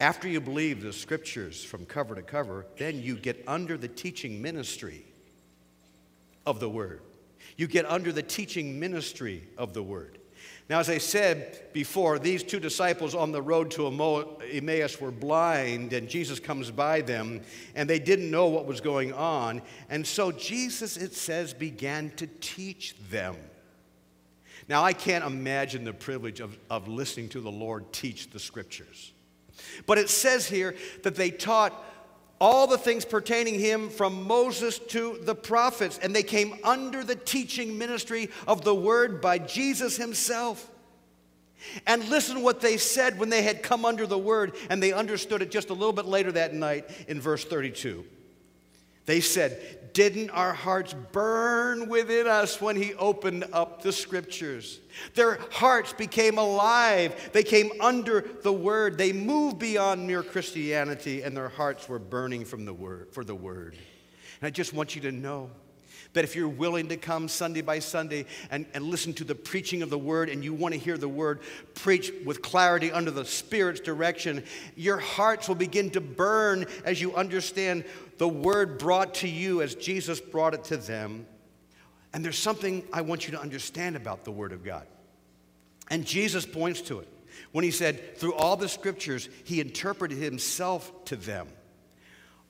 After 0.00 0.26
you 0.28 0.40
believe 0.40 0.82
the 0.82 0.92
scriptures 0.92 1.62
from 1.62 1.86
cover 1.86 2.14
to 2.14 2.22
cover, 2.22 2.66
then 2.76 3.00
you 3.00 3.16
get 3.16 3.42
under 3.46 3.78
the 3.78 3.88
teaching 3.88 4.42
ministry 4.42 5.04
of 6.44 6.60
the 6.60 6.68
Word. 6.68 7.02
You 7.56 7.66
get 7.66 7.86
under 7.86 8.12
the 8.12 8.22
teaching 8.22 8.80
ministry 8.80 9.44
of 9.56 9.74
the 9.74 9.82
Word. 9.82 10.18
Now, 10.68 10.80
as 10.80 10.90
I 10.90 10.98
said 10.98 11.72
before, 11.72 12.18
these 12.18 12.42
two 12.42 12.58
disciples 12.58 13.14
on 13.14 13.30
the 13.30 13.40
road 13.40 13.70
to 13.72 13.86
Emmaus 13.86 15.00
were 15.00 15.12
blind, 15.12 15.92
and 15.92 16.08
Jesus 16.08 16.40
comes 16.40 16.72
by 16.72 17.02
them, 17.02 17.42
and 17.76 17.88
they 17.88 18.00
didn't 18.00 18.30
know 18.30 18.46
what 18.46 18.66
was 18.66 18.80
going 18.80 19.12
on. 19.12 19.62
And 19.88 20.04
so 20.04 20.32
Jesus, 20.32 20.96
it 20.96 21.14
says, 21.14 21.54
began 21.54 22.10
to 22.16 22.26
teach 22.40 22.96
them. 23.10 23.36
Now, 24.68 24.82
I 24.82 24.92
can't 24.92 25.24
imagine 25.24 25.84
the 25.84 25.92
privilege 25.92 26.40
of, 26.40 26.58
of 26.68 26.88
listening 26.88 27.28
to 27.30 27.40
the 27.40 27.50
Lord 27.50 27.92
teach 27.92 28.30
the 28.30 28.40
scriptures. 28.40 29.12
But 29.86 29.98
it 29.98 30.10
says 30.10 30.48
here 30.48 30.74
that 31.04 31.14
they 31.14 31.30
taught 31.30 31.72
all 32.40 32.66
the 32.66 32.78
things 32.78 33.04
pertaining 33.04 33.58
him 33.58 33.88
from 33.88 34.26
Moses 34.26 34.78
to 34.78 35.18
the 35.22 35.34
prophets, 35.34 35.98
and 36.02 36.14
they 36.14 36.22
came 36.22 36.58
under 36.64 37.02
the 37.02 37.16
teaching 37.16 37.78
ministry 37.78 38.30
of 38.46 38.62
the 38.62 38.74
word 38.74 39.20
by 39.20 39.38
Jesus 39.38 39.96
himself. 39.96 40.70
And 41.86 42.06
listen 42.08 42.42
what 42.42 42.60
they 42.60 42.76
said 42.76 43.18
when 43.18 43.30
they 43.30 43.42
had 43.42 43.62
come 43.62 43.84
under 43.84 44.06
the 44.06 44.18
word 44.18 44.54
and 44.68 44.82
they 44.82 44.92
understood 44.92 45.42
it 45.42 45.50
just 45.50 45.70
a 45.70 45.74
little 45.74 45.92
bit 45.92 46.04
later 46.04 46.30
that 46.32 46.54
night 46.54 46.88
in 47.08 47.20
verse 47.20 47.44
32. 47.44 48.04
They 49.06 49.20
said, 49.20 49.85
Didn't 49.96 50.28
our 50.28 50.52
hearts 50.52 50.94
burn 51.12 51.88
within 51.88 52.26
us 52.26 52.60
when 52.60 52.76
he 52.76 52.92
opened 52.96 53.46
up 53.50 53.80
the 53.80 53.92
scriptures? 53.92 54.80
Their 55.14 55.38
hearts 55.50 55.94
became 55.94 56.36
alive. 56.36 57.30
They 57.32 57.42
came 57.42 57.70
under 57.80 58.20
the 58.42 58.52
word. 58.52 58.98
They 58.98 59.14
moved 59.14 59.58
beyond 59.58 60.06
mere 60.06 60.22
Christianity, 60.22 61.22
and 61.22 61.34
their 61.34 61.48
hearts 61.48 61.88
were 61.88 61.98
burning 61.98 62.44
from 62.44 62.66
the 62.66 62.74
word, 62.74 63.08
for 63.10 63.24
the 63.24 63.34
word. 63.34 63.74
And 64.42 64.46
I 64.46 64.50
just 64.50 64.74
want 64.74 64.94
you 64.94 65.00
to 65.00 65.12
know 65.12 65.50
that 66.16 66.24
if 66.24 66.34
you're 66.34 66.48
willing 66.48 66.88
to 66.88 66.96
come 66.96 67.28
Sunday 67.28 67.60
by 67.60 67.78
Sunday 67.78 68.24
and, 68.50 68.64
and 68.72 68.84
listen 68.84 69.12
to 69.12 69.22
the 69.22 69.34
preaching 69.34 69.82
of 69.82 69.90
the 69.90 69.98
word 69.98 70.30
and 70.30 70.42
you 70.42 70.54
want 70.54 70.72
to 70.72 70.80
hear 70.80 70.96
the 70.96 71.06
word 71.06 71.40
preached 71.74 72.10
with 72.24 72.40
clarity 72.40 72.90
under 72.90 73.10
the 73.10 73.24
Spirit's 73.24 73.80
direction, 73.80 74.42
your 74.76 74.96
hearts 74.96 75.46
will 75.46 75.56
begin 75.56 75.90
to 75.90 76.00
burn 76.00 76.64
as 76.86 77.02
you 77.02 77.14
understand 77.14 77.84
the 78.16 78.26
word 78.26 78.78
brought 78.78 79.12
to 79.16 79.28
you 79.28 79.60
as 79.60 79.74
Jesus 79.74 80.18
brought 80.18 80.54
it 80.54 80.64
to 80.64 80.78
them. 80.78 81.26
And 82.14 82.24
there's 82.24 82.38
something 82.38 82.82
I 82.94 83.02
want 83.02 83.26
you 83.26 83.32
to 83.32 83.40
understand 83.40 83.94
about 83.94 84.24
the 84.24 84.32
word 84.32 84.52
of 84.52 84.64
God. 84.64 84.86
And 85.90 86.06
Jesus 86.06 86.46
points 86.46 86.80
to 86.82 87.00
it 87.00 87.08
when 87.52 87.62
he 87.62 87.70
said, 87.70 88.16
through 88.16 88.32
all 88.36 88.56
the 88.56 88.70
scriptures, 88.70 89.28
he 89.44 89.60
interpreted 89.60 90.16
himself 90.16 91.04
to 91.04 91.16
them. 91.16 91.48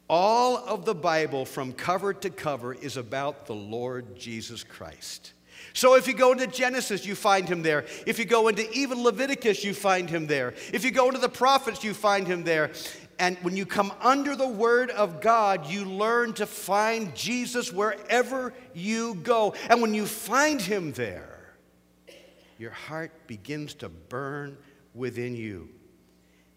All 0.08 0.56
of 0.56 0.84
the 0.84 0.94
Bible, 0.94 1.44
from 1.44 1.72
cover 1.72 2.14
to 2.14 2.30
cover, 2.30 2.74
is 2.74 2.96
about 2.96 3.46
the 3.46 3.54
Lord 3.54 4.16
Jesus 4.16 4.62
Christ. 4.62 5.32
So 5.72 5.94
if 5.94 6.06
you 6.06 6.14
go 6.14 6.32
into 6.32 6.46
Genesis, 6.46 7.04
you 7.04 7.14
find 7.14 7.48
him 7.48 7.62
there. 7.62 7.84
If 8.06 8.18
you 8.18 8.24
go 8.24 8.48
into 8.48 8.70
even 8.72 9.02
Leviticus, 9.02 9.64
you 9.64 9.74
find 9.74 10.08
him 10.08 10.26
there. 10.26 10.54
If 10.72 10.84
you 10.84 10.90
go 10.90 11.08
into 11.08 11.18
the 11.18 11.28
prophets, 11.28 11.82
you 11.82 11.92
find 11.92 12.26
him 12.26 12.44
there. 12.44 12.70
And 13.18 13.36
when 13.38 13.56
you 13.56 13.66
come 13.66 13.92
under 14.00 14.36
the 14.36 14.46
Word 14.46 14.90
of 14.90 15.20
God, 15.20 15.66
you 15.66 15.84
learn 15.84 16.34
to 16.34 16.46
find 16.46 17.14
Jesus 17.14 17.72
wherever 17.72 18.54
you 18.74 19.16
go. 19.16 19.54
And 19.68 19.82
when 19.82 19.92
you 19.92 20.06
find 20.06 20.60
him 20.60 20.92
there, 20.92 21.56
your 22.58 22.70
heart 22.70 23.26
begins 23.26 23.74
to 23.74 23.88
burn 23.88 24.56
within 24.94 25.34
you. 25.34 25.68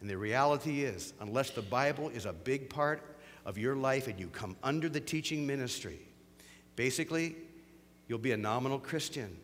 And 0.02 0.10
the 0.10 0.18
reality 0.18 0.84
is, 0.84 1.14
unless 1.20 1.50
the 1.50 1.62
Bible 1.62 2.10
is 2.10 2.26
a 2.26 2.34
big 2.34 2.70
part 2.70 3.02
of 3.46 3.58
your 3.58 3.76
life 3.76 4.08
and 4.08 4.20
you 4.20 4.28
come 4.28 4.56
under 4.64 4.90
the 4.90 5.00
teaching 5.00 5.46
ministry, 5.46 6.00
basically, 6.76 7.36
you'll 8.08 8.20
be 8.20 8.32
a 8.32 8.38
nominal 8.38 8.80
Christian. 8.80 9.38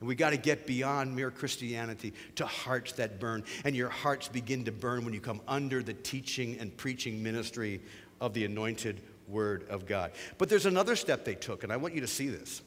And 0.00 0.08
we 0.08 0.14
got 0.14 0.30
to 0.30 0.36
get 0.36 0.66
beyond 0.66 1.14
mere 1.14 1.30
Christianity 1.30 2.12
to 2.36 2.46
hearts 2.46 2.92
that 2.92 3.18
burn. 3.18 3.42
And 3.64 3.74
your 3.74 3.88
hearts 3.88 4.28
begin 4.28 4.64
to 4.66 4.72
burn 4.72 5.04
when 5.04 5.12
you 5.12 5.20
come 5.20 5.40
under 5.48 5.82
the 5.82 5.94
teaching 5.94 6.58
and 6.60 6.76
preaching 6.76 7.22
ministry 7.22 7.80
of 8.20 8.32
the 8.32 8.44
anointed 8.44 9.00
Word 9.26 9.66
of 9.68 9.86
God. 9.86 10.12
But 10.38 10.48
there's 10.48 10.66
another 10.66 10.96
step 10.96 11.24
they 11.24 11.34
took, 11.34 11.64
and 11.64 11.72
I 11.72 11.76
want 11.76 11.94
you 11.94 12.00
to 12.00 12.06
see 12.06 12.28
this. 12.28 12.62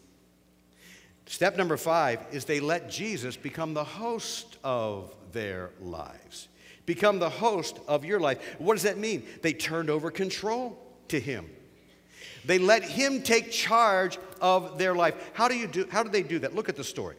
Step 1.26 1.56
number 1.56 1.78
five 1.78 2.20
is 2.32 2.46
they 2.46 2.60
let 2.60 2.90
Jesus 2.90 3.38
become 3.38 3.74
the 3.74 3.84
host 3.84 4.58
of 4.64 5.16
their 5.32 5.72
lives 5.80 6.50
become 6.94 7.20
the 7.20 7.30
host 7.30 7.80
of 7.88 8.04
your 8.04 8.20
life. 8.20 8.38
What 8.60 8.74
does 8.74 8.84
that 8.84 8.98
mean? 8.98 9.24
They 9.42 9.54
turned 9.54 9.90
over 9.90 10.12
control 10.12 10.78
to 11.08 11.22
him. 11.22 11.50
They 12.44 12.60
let 12.60 12.84
him 12.84 13.22
take 13.22 13.50
charge 13.50 14.18
of 14.42 14.78
their 14.78 14.94
life. 14.94 15.16
How 15.32 15.48
do 15.48 15.56
you 15.56 15.68
do 15.68 15.88
how 15.90 16.04
do 16.04 16.10
they 16.10 16.24
do 16.24 16.40
that? 16.40 16.54
Look 16.54 16.68
at 16.68 16.76
the 16.76 16.84
story. 16.84 17.16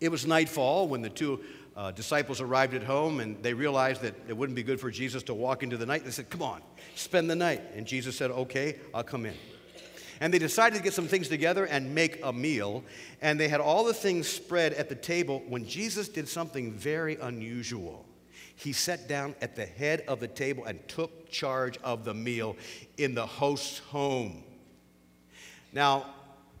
It 0.00 0.08
was 0.08 0.26
nightfall 0.26 0.88
when 0.88 1.02
the 1.02 1.10
two 1.10 1.40
uh, 1.76 1.90
disciples 1.90 2.40
arrived 2.40 2.72
at 2.72 2.84
home 2.84 3.20
and 3.20 3.42
they 3.42 3.52
realized 3.52 4.00
that 4.00 4.14
it 4.28 4.34
wouldn't 4.34 4.56
be 4.56 4.62
good 4.62 4.80
for 4.80 4.90
Jesus 4.90 5.22
to 5.24 5.34
walk 5.34 5.62
into 5.62 5.76
the 5.76 5.84
night. 5.84 6.06
They 6.06 6.10
said, 6.10 6.30
Come 6.30 6.42
on, 6.42 6.62
spend 6.94 7.28
the 7.28 7.36
night. 7.36 7.60
And 7.76 7.86
Jesus 7.86 8.16
said, 8.16 8.30
Okay, 8.30 8.76
I'll 8.94 9.04
come 9.04 9.26
in. 9.26 9.34
And 10.20 10.32
they 10.32 10.38
decided 10.38 10.78
to 10.78 10.82
get 10.82 10.94
some 10.94 11.08
things 11.08 11.28
together 11.28 11.66
and 11.66 11.94
make 11.94 12.24
a 12.24 12.32
meal. 12.32 12.82
And 13.20 13.38
they 13.38 13.48
had 13.48 13.60
all 13.60 13.84
the 13.84 13.92
things 13.92 14.26
spread 14.26 14.72
at 14.72 14.88
the 14.88 14.94
table 14.94 15.42
when 15.48 15.66
Jesus 15.66 16.08
did 16.08 16.28
something 16.28 16.72
very 16.72 17.16
unusual 17.16 18.06
he 18.56 18.72
sat 18.72 19.08
down 19.08 19.34
at 19.40 19.56
the 19.56 19.66
head 19.66 20.04
of 20.08 20.20
the 20.20 20.28
table 20.28 20.64
and 20.64 20.86
took 20.88 21.28
charge 21.30 21.78
of 21.78 22.04
the 22.04 22.14
meal 22.14 22.56
in 22.98 23.14
the 23.14 23.26
host's 23.26 23.78
home. 23.78 24.44
Now, 25.72 26.06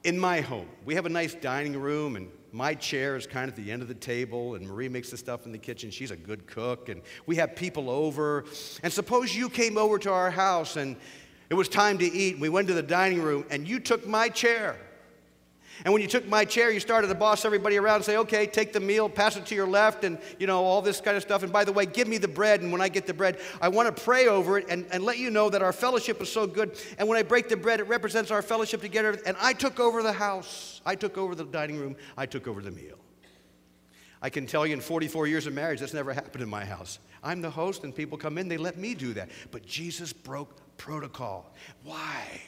in 0.02 0.18
my 0.18 0.40
home, 0.40 0.68
we 0.84 0.94
have 0.96 1.06
a 1.06 1.10
nice 1.10 1.34
dining 1.34 1.80
room, 1.80 2.16
and 2.16 2.28
my 2.52 2.74
chair 2.74 3.16
is 3.16 3.26
kind 3.26 3.50
of 3.50 3.58
at 3.58 3.64
the 3.64 3.70
end 3.72 3.80
of 3.80 3.88
the 3.88 3.94
table, 3.94 4.54
and 4.54 4.66
Marie 4.66 4.88
makes 4.88 5.10
the 5.10 5.16
stuff 5.16 5.46
in 5.46 5.52
the 5.52 5.58
kitchen. 5.58 5.90
She's 5.90 6.10
a 6.10 6.16
good 6.16 6.46
cook, 6.46 6.88
and 6.88 7.00
we 7.26 7.36
have 7.36 7.56
people 7.56 7.88
over. 7.88 8.44
And 8.82 8.92
suppose 8.92 9.34
you 9.34 9.48
came 9.48 9.78
over 9.78 9.98
to 10.00 10.12
our 10.12 10.30
house 10.30 10.76
and 10.76 10.96
it 11.50 11.54
was 11.54 11.68
time 11.68 11.98
to 11.98 12.04
eat, 12.04 12.32
and 12.32 12.42
we 12.42 12.48
went 12.48 12.68
to 12.68 12.74
the 12.74 12.82
dining 12.82 13.22
room, 13.22 13.44
and 13.50 13.68
you 13.68 13.78
took 13.78 14.06
my 14.06 14.28
chair. 14.28 14.76
And 15.84 15.92
when 15.92 16.02
you 16.02 16.08
took 16.08 16.26
my 16.28 16.44
chair, 16.44 16.70
you 16.70 16.80
started 16.80 17.08
to 17.08 17.14
boss 17.14 17.44
everybody 17.44 17.76
around 17.76 17.96
and 17.96 18.04
say, 18.04 18.16
okay, 18.18 18.46
take 18.46 18.72
the 18.72 18.80
meal, 18.80 19.08
pass 19.08 19.36
it 19.36 19.44
to 19.46 19.54
your 19.54 19.66
left, 19.66 20.04
and 20.04 20.18
you 20.38 20.46
know, 20.46 20.62
all 20.62 20.80
this 20.80 21.00
kind 21.00 21.16
of 21.16 21.22
stuff. 21.22 21.42
And 21.42 21.52
by 21.52 21.64
the 21.64 21.72
way, 21.72 21.84
give 21.86 22.06
me 22.06 22.18
the 22.18 22.28
bread. 22.28 22.62
And 22.62 22.70
when 22.70 22.80
I 22.80 22.88
get 22.88 23.06
the 23.06 23.14
bread, 23.14 23.40
I 23.60 23.68
want 23.68 23.94
to 23.94 24.02
pray 24.02 24.28
over 24.28 24.58
it 24.58 24.66
and, 24.68 24.86
and 24.92 25.04
let 25.04 25.18
you 25.18 25.30
know 25.30 25.50
that 25.50 25.62
our 25.62 25.72
fellowship 25.72 26.22
is 26.22 26.30
so 26.30 26.46
good. 26.46 26.78
And 26.98 27.08
when 27.08 27.18
I 27.18 27.22
break 27.22 27.48
the 27.48 27.56
bread, 27.56 27.80
it 27.80 27.88
represents 27.88 28.30
our 28.30 28.42
fellowship 28.42 28.80
together. 28.80 29.18
And 29.26 29.36
I 29.40 29.52
took 29.52 29.80
over 29.80 30.02
the 30.02 30.12
house, 30.12 30.80
I 30.86 30.94
took 30.94 31.18
over 31.18 31.34
the 31.34 31.44
dining 31.44 31.78
room, 31.78 31.96
I 32.16 32.26
took 32.26 32.46
over 32.46 32.62
the 32.62 32.70
meal. 32.70 32.98
I 34.22 34.30
can 34.30 34.46
tell 34.46 34.66
you 34.66 34.72
in 34.72 34.80
44 34.80 35.26
years 35.26 35.46
of 35.46 35.52
marriage, 35.52 35.80
that's 35.80 35.92
never 35.92 36.14
happened 36.14 36.42
in 36.42 36.48
my 36.48 36.64
house. 36.64 36.98
I'm 37.22 37.42
the 37.42 37.50
host, 37.50 37.84
and 37.84 37.94
people 37.94 38.16
come 38.16 38.38
in, 38.38 38.48
they 38.48 38.56
let 38.56 38.78
me 38.78 38.94
do 38.94 39.12
that. 39.14 39.28
But 39.50 39.66
Jesus 39.66 40.14
broke 40.14 40.76
protocol. 40.78 41.52
Why? 41.82 42.40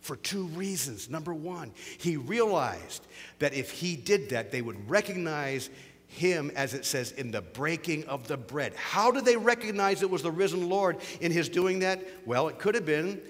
For 0.00 0.16
two 0.16 0.44
reasons. 0.48 1.10
Number 1.10 1.34
one, 1.34 1.72
he 1.98 2.16
realized 2.16 3.06
that 3.38 3.54
if 3.54 3.70
he 3.70 3.96
did 3.96 4.30
that, 4.30 4.50
they 4.50 4.62
would 4.62 4.88
recognize 4.88 5.70
him, 6.08 6.50
as 6.56 6.74
it 6.74 6.84
says, 6.84 7.12
in 7.12 7.30
the 7.30 7.42
breaking 7.42 8.04
of 8.06 8.26
the 8.26 8.36
bread. 8.36 8.74
How 8.74 9.10
did 9.12 9.24
they 9.24 9.36
recognize 9.36 10.02
it 10.02 10.10
was 10.10 10.22
the 10.22 10.30
risen 10.30 10.68
Lord 10.68 10.98
in 11.20 11.30
his 11.30 11.48
doing 11.48 11.78
that? 11.80 12.02
Well, 12.26 12.48
it 12.48 12.58
could 12.58 12.74
have 12.74 12.86
been 12.86 13.20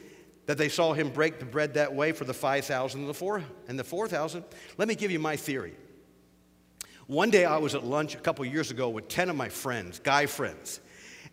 that 0.47 0.57
they 0.57 0.69
saw 0.69 0.95
him 0.95 1.11
break 1.11 1.39
the 1.39 1.45
bread 1.45 1.75
that 1.75 1.95
way 1.95 2.13
for 2.13 2.25
the 2.25 2.35
5,000 2.35 3.01
and 3.01 3.09
the 3.09 3.15
4 3.15 3.43
and 3.69 3.79
the 3.79 3.85
4,000. 3.85 4.43
Let 4.79 4.89
me 4.89 4.95
give 4.95 5.11
you 5.11 5.19
my 5.19 5.37
theory. 5.37 5.75
One 7.07 7.31
day 7.31 7.45
I 7.45 7.59
was 7.59 7.75
at 7.75 7.85
lunch 7.85 8.15
a 8.15 8.19
couple 8.19 8.45
years 8.45 8.71
ago 8.71 8.89
with 8.89 9.09
10 9.09 9.31
of 9.31 9.37
my 9.37 9.49
friends, 9.49 9.99
guy 9.99 10.27
friends. 10.27 10.81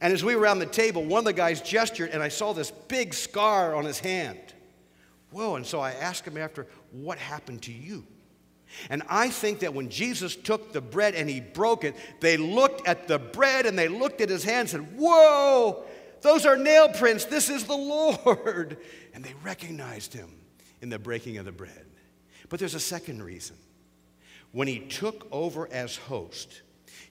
And 0.01 0.11
as 0.11 0.23
we 0.23 0.35
were 0.35 0.41
around 0.41 0.59
the 0.59 0.65
table, 0.65 1.03
one 1.03 1.19
of 1.19 1.25
the 1.25 1.33
guys 1.33 1.61
gestured 1.61 2.09
and 2.09 2.21
I 2.21 2.27
saw 2.27 2.51
this 2.51 2.71
big 2.71 3.13
scar 3.13 3.73
on 3.73 3.85
his 3.85 3.99
hand. 3.99 4.39
Whoa. 5.31 5.55
And 5.55 5.65
so 5.65 5.79
I 5.79 5.91
asked 5.91 6.25
him 6.25 6.37
after, 6.37 6.67
What 6.91 7.17
happened 7.17 7.63
to 7.63 7.71
you? 7.71 8.05
And 8.89 9.03
I 9.09 9.29
think 9.29 9.59
that 9.59 9.73
when 9.73 9.89
Jesus 9.89 10.35
took 10.35 10.73
the 10.73 10.81
bread 10.81 11.15
and 11.15 11.29
he 11.29 11.39
broke 11.39 11.83
it, 11.83 11.95
they 12.19 12.37
looked 12.37 12.87
at 12.87 13.07
the 13.07 13.17
bread 13.17 13.65
and 13.65 13.79
they 13.79 13.87
looked 13.87 14.21
at 14.21 14.29
his 14.29 14.43
hands 14.43 14.73
and 14.73 14.87
said, 14.87 14.97
Whoa, 14.99 15.83
those 16.21 16.45
are 16.45 16.57
nail 16.57 16.89
prints. 16.89 17.25
This 17.25 17.49
is 17.49 17.65
the 17.65 17.77
Lord. 17.77 18.77
And 19.13 19.25
they 19.25 19.33
recognized 19.43 20.13
him 20.13 20.29
in 20.79 20.89
the 20.89 20.99
breaking 20.99 21.39
of 21.39 21.45
the 21.45 21.51
bread. 21.51 21.87
But 22.49 22.59
there's 22.59 22.75
a 22.75 22.79
second 22.79 23.23
reason. 23.23 23.55
When 24.51 24.67
he 24.67 24.77
took 24.77 25.27
over 25.31 25.67
as 25.71 25.95
host, 25.95 26.61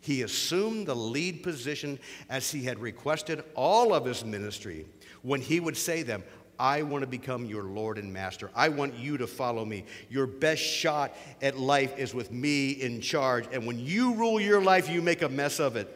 he 0.00 0.22
assumed 0.22 0.86
the 0.86 0.94
lead 0.94 1.42
position 1.42 1.98
as 2.28 2.48
he 2.52 2.62
had 2.62 2.78
requested 2.78 3.42
all 3.56 3.92
of 3.92 4.04
his 4.04 4.24
ministry 4.24 4.86
when 5.22 5.40
he 5.40 5.58
would 5.58 5.76
say 5.76 6.04
them, 6.04 6.22
I 6.58 6.82
want 6.82 7.02
to 7.02 7.06
become 7.06 7.44
your 7.46 7.64
Lord 7.64 7.98
and 7.98 8.12
Master. 8.12 8.50
I 8.54 8.68
want 8.68 8.94
you 8.94 9.16
to 9.18 9.26
follow 9.26 9.64
me. 9.64 9.84
Your 10.08 10.26
best 10.26 10.62
shot 10.62 11.14
at 11.42 11.58
life 11.58 11.98
is 11.98 12.14
with 12.14 12.30
me 12.30 12.70
in 12.70 13.00
charge. 13.00 13.46
And 13.52 13.66
when 13.66 13.78
you 13.78 14.14
rule 14.14 14.40
your 14.40 14.62
life, 14.62 14.88
you 14.88 15.02
make 15.02 15.22
a 15.22 15.28
mess 15.28 15.60
of 15.60 15.76
it. 15.76 15.92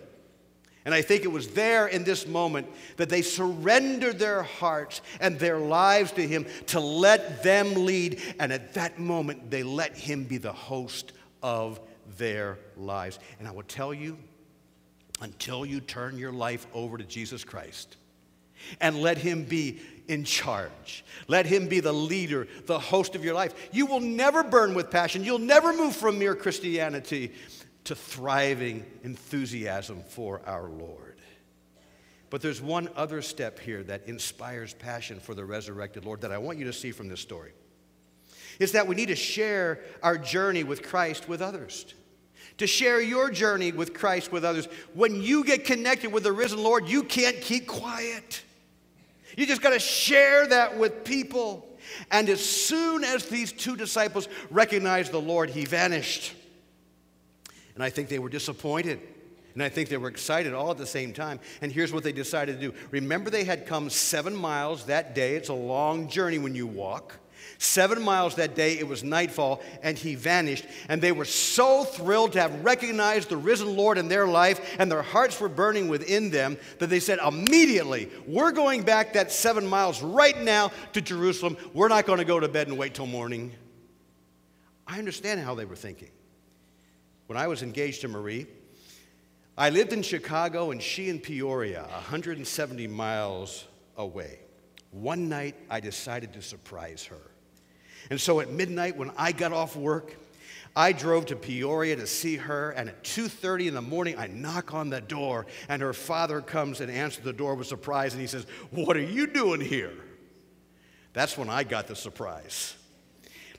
And 0.84 0.94
I 0.94 1.02
think 1.02 1.24
it 1.24 1.32
was 1.32 1.48
there 1.48 1.88
in 1.88 2.04
this 2.04 2.26
moment 2.26 2.66
that 2.96 3.10
they 3.10 3.22
surrendered 3.22 4.18
their 4.18 4.42
hearts 4.42 5.02
and 5.20 5.38
their 5.38 5.58
lives 5.58 6.12
to 6.12 6.26
Him 6.26 6.46
to 6.68 6.80
let 6.80 7.42
them 7.42 7.84
lead. 7.84 8.20
And 8.38 8.52
at 8.52 8.74
that 8.74 8.98
moment, 8.98 9.50
they 9.50 9.62
let 9.62 9.96
Him 9.96 10.24
be 10.24 10.38
the 10.38 10.52
host 10.52 11.12
of 11.42 11.80
their 12.16 12.58
lives. 12.76 13.18
And 13.38 13.46
I 13.46 13.50
will 13.50 13.62
tell 13.62 13.92
you, 13.92 14.16
until 15.22 15.66
you 15.66 15.80
turn 15.80 16.16
your 16.18 16.32
life 16.32 16.66
over 16.72 16.96
to 16.96 17.04
Jesus 17.04 17.44
Christ 17.44 17.96
and 18.80 19.00
let 19.00 19.18
Him 19.18 19.44
be 19.44 19.80
in 20.10 20.24
charge. 20.24 21.04
Let 21.28 21.46
him 21.46 21.68
be 21.68 21.78
the 21.78 21.92
leader, 21.92 22.48
the 22.66 22.80
host 22.80 23.14
of 23.14 23.24
your 23.24 23.32
life. 23.32 23.54
You 23.70 23.86
will 23.86 24.00
never 24.00 24.42
burn 24.42 24.74
with 24.74 24.90
passion. 24.90 25.22
You'll 25.22 25.38
never 25.38 25.72
move 25.72 25.94
from 25.94 26.18
mere 26.18 26.34
Christianity 26.34 27.32
to 27.84 27.94
thriving 27.94 28.84
enthusiasm 29.04 30.02
for 30.08 30.42
our 30.46 30.68
Lord. 30.68 31.16
But 32.28 32.42
there's 32.42 32.60
one 32.60 32.88
other 32.96 33.22
step 33.22 33.60
here 33.60 33.84
that 33.84 34.08
inspires 34.08 34.74
passion 34.74 35.20
for 35.20 35.34
the 35.34 35.44
resurrected 35.44 36.04
Lord 36.04 36.22
that 36.22 36.32
I 36.32 36.38
want 36.38 36.58
you 36.58 36.64
to 36.64 36.72
see 36.72 36.90
from 36.90 37.08
this 37.08 37.20
story. 37.20 37.52
Is 38.58 38.72
that 38.72 38.88
we 38.88 38.96
need 38.96 39.08
to 39.08 39.16
share 39.16 39.80
our 40.02 40.18
journey 40.18 40.64
with 40.64 40.82
Christ 40.82 41.28
with 41.28 41.40
others. 41.40 41.94
To 42.58 42.66
share 42.66 43.00
your 43.00 43.30
journey 43.30 43.70
with 43.70 43.94
Christ 43.94 44.32
with 44.32 44.44
others. 44.44 44.66
When 44.94 45.22
you 45.22 45.44
get 45.44 45.64
connected 45.64 46.12
with 46.12 46.24
the 46.24 46.32
risen 46.32 46.62
Lord, 46.62 46.88
you 46.88 47.04
can't 47.04 47.40
keep 47.40 47.68
quiet. 47.68 48.42
You 49.36 49.46
just 49.46 49.62
got 49.62 49.70
to 49.70 49.78
share 49.78 50.46
that 50.48 50.78
with 50.78 51.04
people. 51.04 51.66
And 52.10 52.28
as 52.28 52.44
soon 52.44 53.04
as 53.04 53.26
these 53.26 53.52
two 53.52 53.76
disciples 53.76 54.28
recognized 54.50 55.12
the 55.12 55.20
Lord, 55.20 55.50
he 55.50 55.64
vanished. 55.64 56.34
And 57.74 57.82
I 57.82 57.90
think 57.90 58.08
they 58.08 58.18
were 58.18 58.28
disappointed. 58.28 59.00
And 59.54 59.62
I 59.62 59.68
think 59.68 59.88
they 59.88 59.96
were 59.96 60.08
excited 60.08 60.54
all 60.54 60.70
at 60.70 60.78
the 60.78 60.86
same 60.86 61.12
time. 61.12 61.40
And 61.60 61.72
here's 61.72 61.92
what 61.92 62.04
they 62.04 62.12
decided 62.12 62.60
to 62.60 62.70
do. 62.70 62.74
Remember, 62.90 63.30
they 63.30 63.44
had 63.44 63.66
come 63.66 63.90
seven 63.90 64.34
miles 64.34 64.86
that 64.86 65.14
day. 65.14 65.34
It's 65.34 65.48
a 65.48 65.54
long 65.54 66.08
journey 66.08 66.38
when 66.38 66.54
you 66.54 66.66
walk. 66.66 67.16
Seven 67.58 68.02
miles 68.02 68.36
that 68.36 68.54
day, 68.54 68.78
it 68.78 68.88
was 68.88 69.04
nightfall, 69.04 69.62
and 69.82 69.96
he 69.96 70.14
vanished. 70.14 70.66
And 70.88 71.00
they 71.00 71.12
were 71.12 71.24
so 71.24 71.84
thrilled 71.84 72.32
to 72.32 72.40
have 72.40 72.64
recognized 72.64 73.28
the 73.28 73.36
risen 73.36 73.76
Lord 73.76 73.98
in 73.98 74.08
their 74.08 74.26
life, 74.26 74.76
and 74.78 74.90
their 74.90 75.02
hearts 75.02 75.40
were 75.40 75.48
burning 75.48 75.88
within 75.88 76.30
them, 76.30 76.56
that 76.78 76.88
they 76.88 77.00
said, 77.00 77.18
immediately, 77.26 78.10
we're 78.26 78.52
going 78.52 78.82
back 78.82 79.12
that 79.12 79.30
seven 79.30 79.66
miles 79.66 80.02
right 80.02 80.40
now 80.40 80.72
to 80.92 81.00
Jerusalem. 81.00 81.56
We're 81.74 81.88
not 81.88 82.06
going 82.06 82.18
to 82.18 82.24
go 82.24 82.40
to 82.40 82.48
bed 82.48 82.68
and 82.68 82.78
wait 82.78 82.94
till 82.94 83.06
morning. 83.06 83.52
I 84.86 84.98
understand 84.98 85.40
how 85.40 85.54
they 85.54 85.64
were 85.64 85.76
thinking. 85.76 86.10
When 87.26 87.38
I 87.38 87.46
was 87.46 87.62
engaged 87.62 88.00
to 88.00 88.08
Marie, 88.08 88.48
I 89.56 89.70
lived 89.70 89.92
in 89.92 90.02
Chicago 90.02 90.72
and 90.72 90.82
she 90.82 91.08
in 91.08 91.20
Peoria, 91.20 91.82
170 91.82 92.86
miles 92.88 93.66
away. 93.96 94.40
One 94.90 95.28
night, 95.28 95.54
I 95.68 95.80
decided 95.80 96.32
to 96.34 96.42
surprise 96.42 97.04
her. 97.04 97.30
And 98.10 98.20
so 98.20 98.40
at 98.40 98.50
midnight, 98.50 98.96
when 98.96 99.12
I 99.16 99.32
got 99.32 99.52
off 99.52 99.76
work, 99.76 100.16
I 100.74 100.92
drove 100.92 101.26
to 101.26 101.36
Peoria 101.36 101.96
to 101.96 102.06
see 102.06 102.36
her, 102.36 102.70
and 102.70 102.88
at 102.88 103.02
2:30 103.02 103.68
in 103.68 103.74
the 103.74 103.82
morning, 103.82 104.16
I 104.16 104.28
knock 104.28 104.72
on 104.72 104.88
the 104.88 105.00
door, 105.00 105.46
and 105.68 105.82
her 105.82 105.92
father 105.92 106.40
comes 106.40 106.80
and 106.80 106.90
answers 106.90 107.24
the 107.24 107.32
door 107.32 107.54
with 107.56 107.66
surprise, 107.66 108.12
and 108.12 108.20
he 108.20 108.28
says, 108.28 108.46
"What 108.70 108.96
are 108.96 109.02
you 109.02 109.26
doing 109.26 109.60
here?" 109.60 109.94
That's 111.12 111.36
when 111.36 111.50
I 111.50 111.64
got 111.64 111.88
the 111.88 111.96
surprise. 111.96 112.74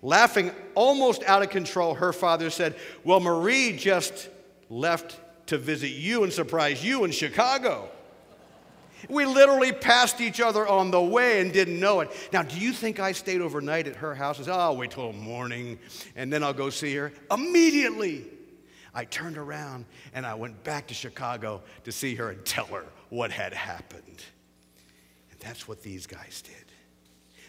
Laughing 0.02 0.52
almost 0.74 1.24
out 1.24 1.44
of 1.44 1.50
control, 1.50 1.96
her 1.96 2.14
father 2.14 2.50
said, 2.50 2.76
Well, 3.04 3.20
Marie 3.20 3.76
just 3.78 4.30
left 4.70 5.20
to 5.48 5.58
visit 5.58 5.90
you 5.90 6.24
and 6.24 6.34
surprise 6.34 6.84
you 6.84 7.04
in 7.04 7.12
Chicago. 7.12 7.90
We 9.10 9.26
literally 9.26 9.72
passed 9.72 10.22
each 10.22 10.40
other 10.42 10.68
on 10.68 10.92
the 10.92 11.02
way 11.02 11.42
and 11.42 11.52
didn't 11.52 11.80
know 11.80 12.02
it. 12.02 12.12
Now, 12.32 12.44
do 12.44 12.58
you 12.58 12.72
think 12.74 13.00
I 13.00 13.12
stayed 13.12 13.42
overnight 13.42 13.88
at 13.88 13.96
her 13.98 14.16
house 14.16 14.38
and 14.38 14.46
said, 14.46 14.56
oh, 14.56 14.60
I'll 14.60 14.78
wait 14.78 14.92
till 14.92 15.14
morning 15.14 15.80
and 16.16 16.32
then 16.32 16.44
I'll 16.44 16.54
go 16.54 16.70
see 16.70 16.96
her? 16.96 17.12
Immediately, 17.32 18.26
I 18.94 19.06
turned 19.06 19.38
around 19.38 19.86
and 20.14 20.26
I 20.26 20.36
went 20.36 20.64
back 20.64 20.88
to 20.88 20.94
Chicago 20.94 21.62
to 21.84 21.92
see 21.92 22.16
her 22.16 22.30
and 22.30 22.46
tell 22.46 22.66
her 22.66 22.86
what 23.10 23.32
had 23.32 23.54
happened. 23.54 24.24
And 25.32 25.40
that's 25.40 25.68
what 25.68 25.82
these 25.82 26.08
guys 26.08 26.42
did. 26.42 26.71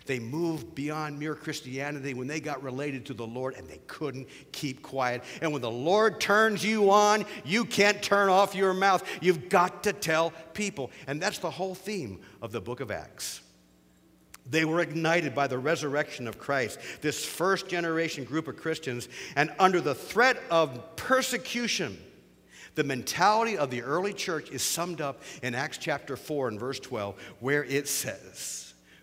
They 0.06 0.18
moved 0.18 0.74
beyond 0.74 1.18
mere 1.18 1.34
Christianity 1.34 2.14
when 2.14 2.26
they 2.26 2.40
got 2.40 2.62
related 2.62 3.06
to 3.06 3.14
the 3.14 3.26
Lord 3.26 3.54
and 3.54 3.68
they 3.68 3.80
couldn't 3.86 4.28
keep 4.52 4.82
quiet. 4.82 5.22
And 5.40 5.52
when 5.52 5.62
the 5.62 5.70
Lord 5.70 6.20
turns 6.20 6.64
you 6.64 6.90
on, 6.90 7.24
you 7.44 7.64
can't 7.64 8.02
turn 8.02 8.28
off 8.28 8.54
your 8.54 8.74
mouth. 8.74 9.04
You've 9.20 9.48
got 9.48 9.84
to 9.84 9.92
tell 9.92 10.32
people. 10.54 10.90
And 11.06 11.20
that's 11.20 11.38
the 11.38 11.50
whole 11.50 11.74
theme 11.74 12.20
of 12.40 12.52
the 12.52 12.60
book 12.60 12.80
of 12.80 12.90
Acts. 12.90 13.40
They 14.48 14.64
were 14.64 14.80
ignited 14.80 15.34
by 15.34 15.46
the 15.46 15.58
resurrection 15.58 16.26
of 16.26 16.38
Christ, 16.38 16.78
this 17.00 17.24
first 17.24 17.68
generation 17.68 18.24
group 18.24 18.48
of 18.48 18.56
Christians, 18.56 19.08
and 19.36 19.52
under 19.58 19.80
the 19.80 19.94
threat 19.94 20.42
of 20.50 20.96
persecution. 20.96 21.96
The 22.74 22.84
mentality 22.84 23.56
of 23.56 23.70
the 23.70 23.82
early 23.82 24.14
church 24.14 24.50
is 24.50 24.62
summed 24.62 25.00
up 25.00 25.22
in 25.42 25.54
Acts 25.54 25.78
chapter 25.78 26.16
4 26.16 26.48
and 26.48 26.58
verse 26.58 26.80
12, 26.80 27.14
where 27.38 27.64
it 27.64 27.86
says, 27.86 28.61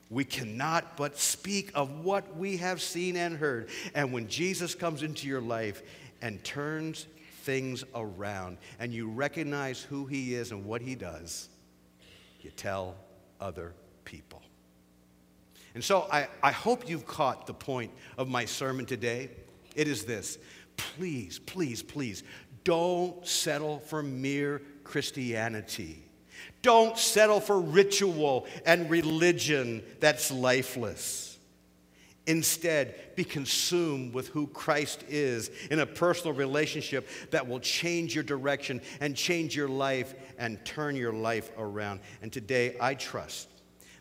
we 0.09 0.23
cannot 0.23 0.97
but 0.97 1.17
speak 1.17 1.71
of 1.75 2.03
what 2.03 2.35
we 2.35 2.57
have 2.57 2.81
seen 2.81 3.15
and 3.15 3.37
heard. 3.37 3.69
And 3.93 4.11
when 4.11 4.27
Jesus 4.27 4.73
comes 4.73 5.03
into 5.03 5.27
your 5.27 5.41
life 5.41 5.83
and 6.21 6.43
turns 6.43 7.05
things 7.43 7.83
around, 7.93 8.57
and 8.79 8.93
you 8.93 9.09
recognize 9.09 9.81
who 9.81 10.05
he 10.05 10.33
is 10.33 10.51
and 10.51 10.65
what 10.65 10.81
he 10.81 10.95
does, 10.95 11.49
you 12.41 12.49
tell 12.51 12.95
other 13.39 13.73
people. 14.03 14.41
And 15.75 15.83
so 15.83 16.07
I, 16.11 16.27
I 16.41 16.51
hope 16.51 16.89
you've 16.89 17.05
caught 17.05 17.45
the 17.45 17.53
point 17.53 17.91
of 18.17 18.27
my 18.27 18.45
sermon 18.45 18.85
today. 18.85 19.29
It 19.75 19.87
is 19.87 20.05
this 20.05 20.39
please, 20.75 21.39
please, 21.39 21.83
please, 21.83 22.23
don't 22.63 23.25
settle 23.27 23.79
for 23.79 24.01
mere 24.01 24.61
Christianity. 24.83 26.08
Don't 26.61 26.97
settle 26.97 27.39
for 27.39 27.59
ritual 27.59 28.45
and 28.65 28.89
religion 28.89 29.83
that's 29.99 30.31
lifeless. 30.31 31.37
Instead, 32.27 33.15
be 33.15 33.23
consumed 33.23 34.13
with 34.13 34.27
who 34.27 34.45
Christ 34.47 35.03
is 35.09 35.49
in 35.71 35.79
a 35.79 35.85
personal 35.85 36.35
relationship 36.35 37.07
that 37.31 37.47
will 37.47 37.59
change 37.59 38.13
your 38.13 38.23
direction 38.23 38.81
and 38.99 39.15
change 39.15 39.55
your 39.55 39.69
life 39.69 40.13
and 40.37 40.63
turn 40.63 40.95
your 40.95 41.13
life 41.13 41.49
around. 41.57 42.01
And 42.21 42.31
today, 42.31 42.77
I 42.79 42.93
trust 42.93 43.47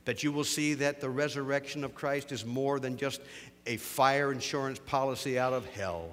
that 0.05 0.23
you 0.23 0.33
will 0.33 0.45
see 0.45 0.75
that 0.75 1.01
the 1.01 1.09
resurrection 1.09 1.85
of 1.85 1.95
Christ 1.95 2.33
is 2.33 2.45
more 2.45 2.81
than 2.81 2.97
just 2.97 3.23
a 3.67 3.77
fire 3.77 4.33
insurance 4.33 4.79
policy 4.79 5.39
out 5.39 5.53
of 5.53 5.65
hell. 5.71 6.11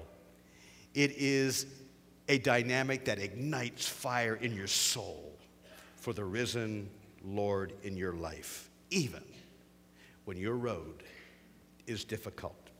It 0.94 1.12
is 1.18 1.66
a 2.28 2.38
dynamic 2.38 3.04
that 3.06 3.18
ignites 3.18 3.86
fire 3.86 4.36
in 4.36 4.54
your 4.54 4.68
soul 4.68 5.25
for 6.06 6.12
the 6.12 6.24
risen 6.24 6.88
Lord 7.24 7.72
in 7.82 7.96
your 7.96 8.12
life, 8.12 8.70
even 8.90 9.24
when 10.24 10.36
your 10.36 10.54
road 10.54 11.02
is 11.88 12.04
difficult. 12.04 12.70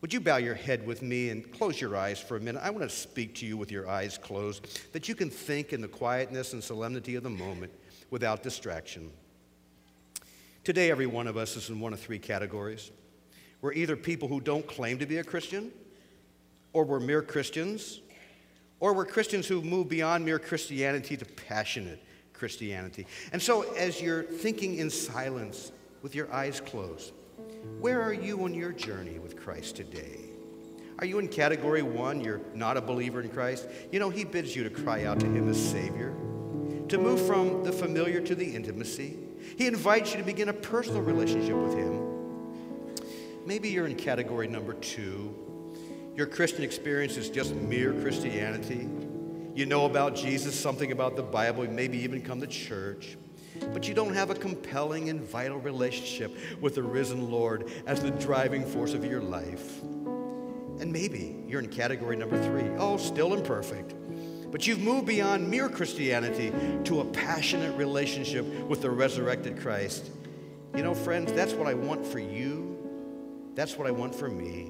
Would 0.00 0.14
you 0.14 0.20
bow 0.20 0.38
your 0.38 0.54
head 0.54 0.86
with 0.86 1.02
me 1.02 1.28
and 1.28 1.52
close 1.52 1.78
your 1.78 1.94
eyes 1.94 2.18
for 2.18 2.38
a 2.38 2.40
minute? 2.40 2.62
I 2.64 2.70
want 2.70 2.82
to 2.82 2.88
speak 2.88 3.34
to 3.34 3.46
you 3.46 3.58
with 3.58 3.70
your 3.70 3.86
eyes 3.86 4.16
closed, 4.16 4.80
that 4.94 5.10
you 5.10 5.14
can 5.14 5.28
think 5.28 5.74
in 5.74 5.82
the 5.82 5.88
quietness 5.88 6.54
and 6.54 6.64
solemnity 6.64 7.16
of 7.16 7.22
the 7.22 7.28
moment 7.28 7.70
without 8.08 8.42
distraction. 8.42 9.10
Today, 10.64 10.90
every 10.90 11.06
one 11.06 11.26
of 11.26 11.36
us 11.36 11.58
is 11.58 11.68
in 11.68 11.80
one 11.80 11.92
of 11.92 12.00
three 12.00 12.18
categories. 12.18 12.92
We're 13.60 13.74
either 13.74 13.94
people 13.94 14.26
who 14.26 14.40
don't 14.40 14.66
claim 14.66 14.98
to 15.00 15.06
be 15.06 15.18
a 15.18 15.24
Christian, 15.24 15.70
or 16.72 16.84
we're 16.84 16.98
mere 16.98 17.20
Christians, 17.20 18.00
or 18.80 18.94
we're 18.94 19.04
Christians 19.04 19.46
who 19.46 19.60
move 19.60 19.90
beyond 19.90 20.24
mere 20.24 20.38
Christianity 20.38 21.18
to 21.18 21.26
passionate 21.26 22.02
Christianity. 22.34 23.06
And 23.32 23.40
so, 23.40 23.62
as 23.74 24.00
you're 24.00 24.24
thinking 24.24 24.76
in 24.76 24.90
silence 24.90 25.72
with 26.02 26.14
your 26.14 26.32
eyes 26.32 26.60
closed, 26.60 27.12
where 27.80 28.02
are 28.02 28.12
you 28.12 28.44
on 28.44 28.54
your 28.54 28.72
journey 28.72 29.18
with 29.18 29.36
Christ 29.36 29.76
today? 29.76 30.20
Are 30.98 31.06
you 31.06 31.18
in 31.18 31.28
category 31.28 31.82
one? 31.82 32.20
You're 32.20 32.40
not 32.54 32.76
a 32.76 32.80
believer 32.80 33.20
in 33.20 33.28
Christ? 33.28 33.68
You 33.90 33.98
know, 33.98 34.10
He 34.10 34.24
bids 34.24 34.54
you 34.54 34.64
to 34.64 34.70
cry 34.70 35.04
out 35.04 35.20
to 35.20 35.26
Him 35.26 35.48
as 35.48 35.70
Savior, 35.70 36.14
to 36.88 36.98
move 36.98 37.26
from 37.26 37.64
the 37.64 37.72
familiar 37.72 38.20
to 38.20 38.34
the 38.34 38.54
intimacy. 38.54 39.16
He 39.56 39.66
invites 39.66 40.12
you 40.12 40.18
to 40.18 40.24
begin 40.24 40.48
a 40.48 40.52
personal 40.52 41.02
relationship 41.02 41.56
with 41.56 41.74
Him. 41.74 42.04
Maybe 43.46 43.70
you're 43.70 43.86
in 43.86 43.96
category 43.96 44.48
number 44.48 44.74
two. 44.74 45.34
Your 46.16 46.26
Christian 46.26 46.62
experience 46.62 47.16
is 47.16 47.28
just 47.28 47.54
mere 47.54 47.92
Christianity. 47.92 48.88
You 49.54 49.66
know 49.66 49.86
about 49.86 50.16
Jesus, 50.16 50.58
something 50.58 50.90
about 50.90 51.14
the 51.14 51.22
Bible, 51.22 51.64
maybe 51.68 51.98
even 51.98 52.22
come 52.22 52.40
to 52.40 52.46
church, 52.48 53.16
but 53.72 53.86
you 53.86 53.94
don't 53.94 54.12
have 54.12 54.30
a 54.30 54.34
compelling 54.34 55.10
and 55.10 55.20
vital 55.20 55.58
relationship 55.58 56.36
with 56.60 56.74
the 56.74 56.82
risen 56.82 57.30
Lord 57.30 57.70
as 57.86 58.00
the 58.00 58.10
driving 58.10 58.66
force 58.66 58.94
of 58.94 59.04
your 59.04 59.20
life. 59.20 59.80
And 59.82 60.92
maybe 60.92 61.36
you're 61.46 61.60
in 61.60 61.68
category 61.68 62.16
number 62.16 62.42
three. 62.42 62.68
Oh, 62.78 62.96
still 62.96 63.32
imperfect. 63.32 63.94
But 64.50 64.66
you've 64.66 64.80
moved 64.80 65.06
beyond 65.06 65.48
mere 65.48 65.68
Christianity 65.68 66.52
to 66.84 67.00
a 67.00 67.04
passionate 67.04 67.76
relationship 67.76 68.44
with 68.68 68.82
the 68.82 68.90
resurrected 68.90 69.60
Christ. 69.60 70.10
You 70.74 70.82
know, 70.82 70.94
friends, 70.94 71.32
that's 71.32 71.52
what 71.52 71.68
I 71.68 71.74
want 71.74 72.04
for 72.04 72.18
you. 72.18 72.76
That's 73.54 73.78
what 73.78 73.86
I 73.86 73.92
want 73.92 74.16
for 74.16 74.28
me. 74.28 74.68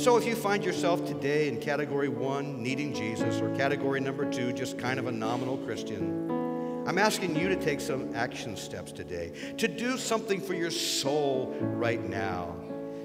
So 0.00 0.16
if 0.16 0.24
you 0.24 0.34
find 0.34 0.64
yourself 0.64 1.04
today 1.04 1.46
in 1.46 1.60
category 1.60 2.08
one, 2.08 2.62
needing 2.62 2.94
Jesus, 2.94 3.38
or 3.42 3.54
category 3.54 4.00
number 4.00 4.24
two, 4.30 4.50
just 4.50 4.78
kind 4.78 4.98
of 4.98 5.06
a 5.06 5.12
nominal 5.12 5.58
Christian, 5.58 6.86
I'm 6.88 6.96
asking 6.96 7.36
you 7.36 7.50
to 7.50 7.56
take 7.56 7.82
some 7.82 8.16
action 8.16 8.56
steps 8.56 8.92
today, 8.92 9.30
to 9.58 9.68
do 9.68 9.98
something 9.98 10.40
for 10.40 10.54
your 10.54 10.70
soul 10.70 11.54
right 11.60 12.02
now, 12.02 12.56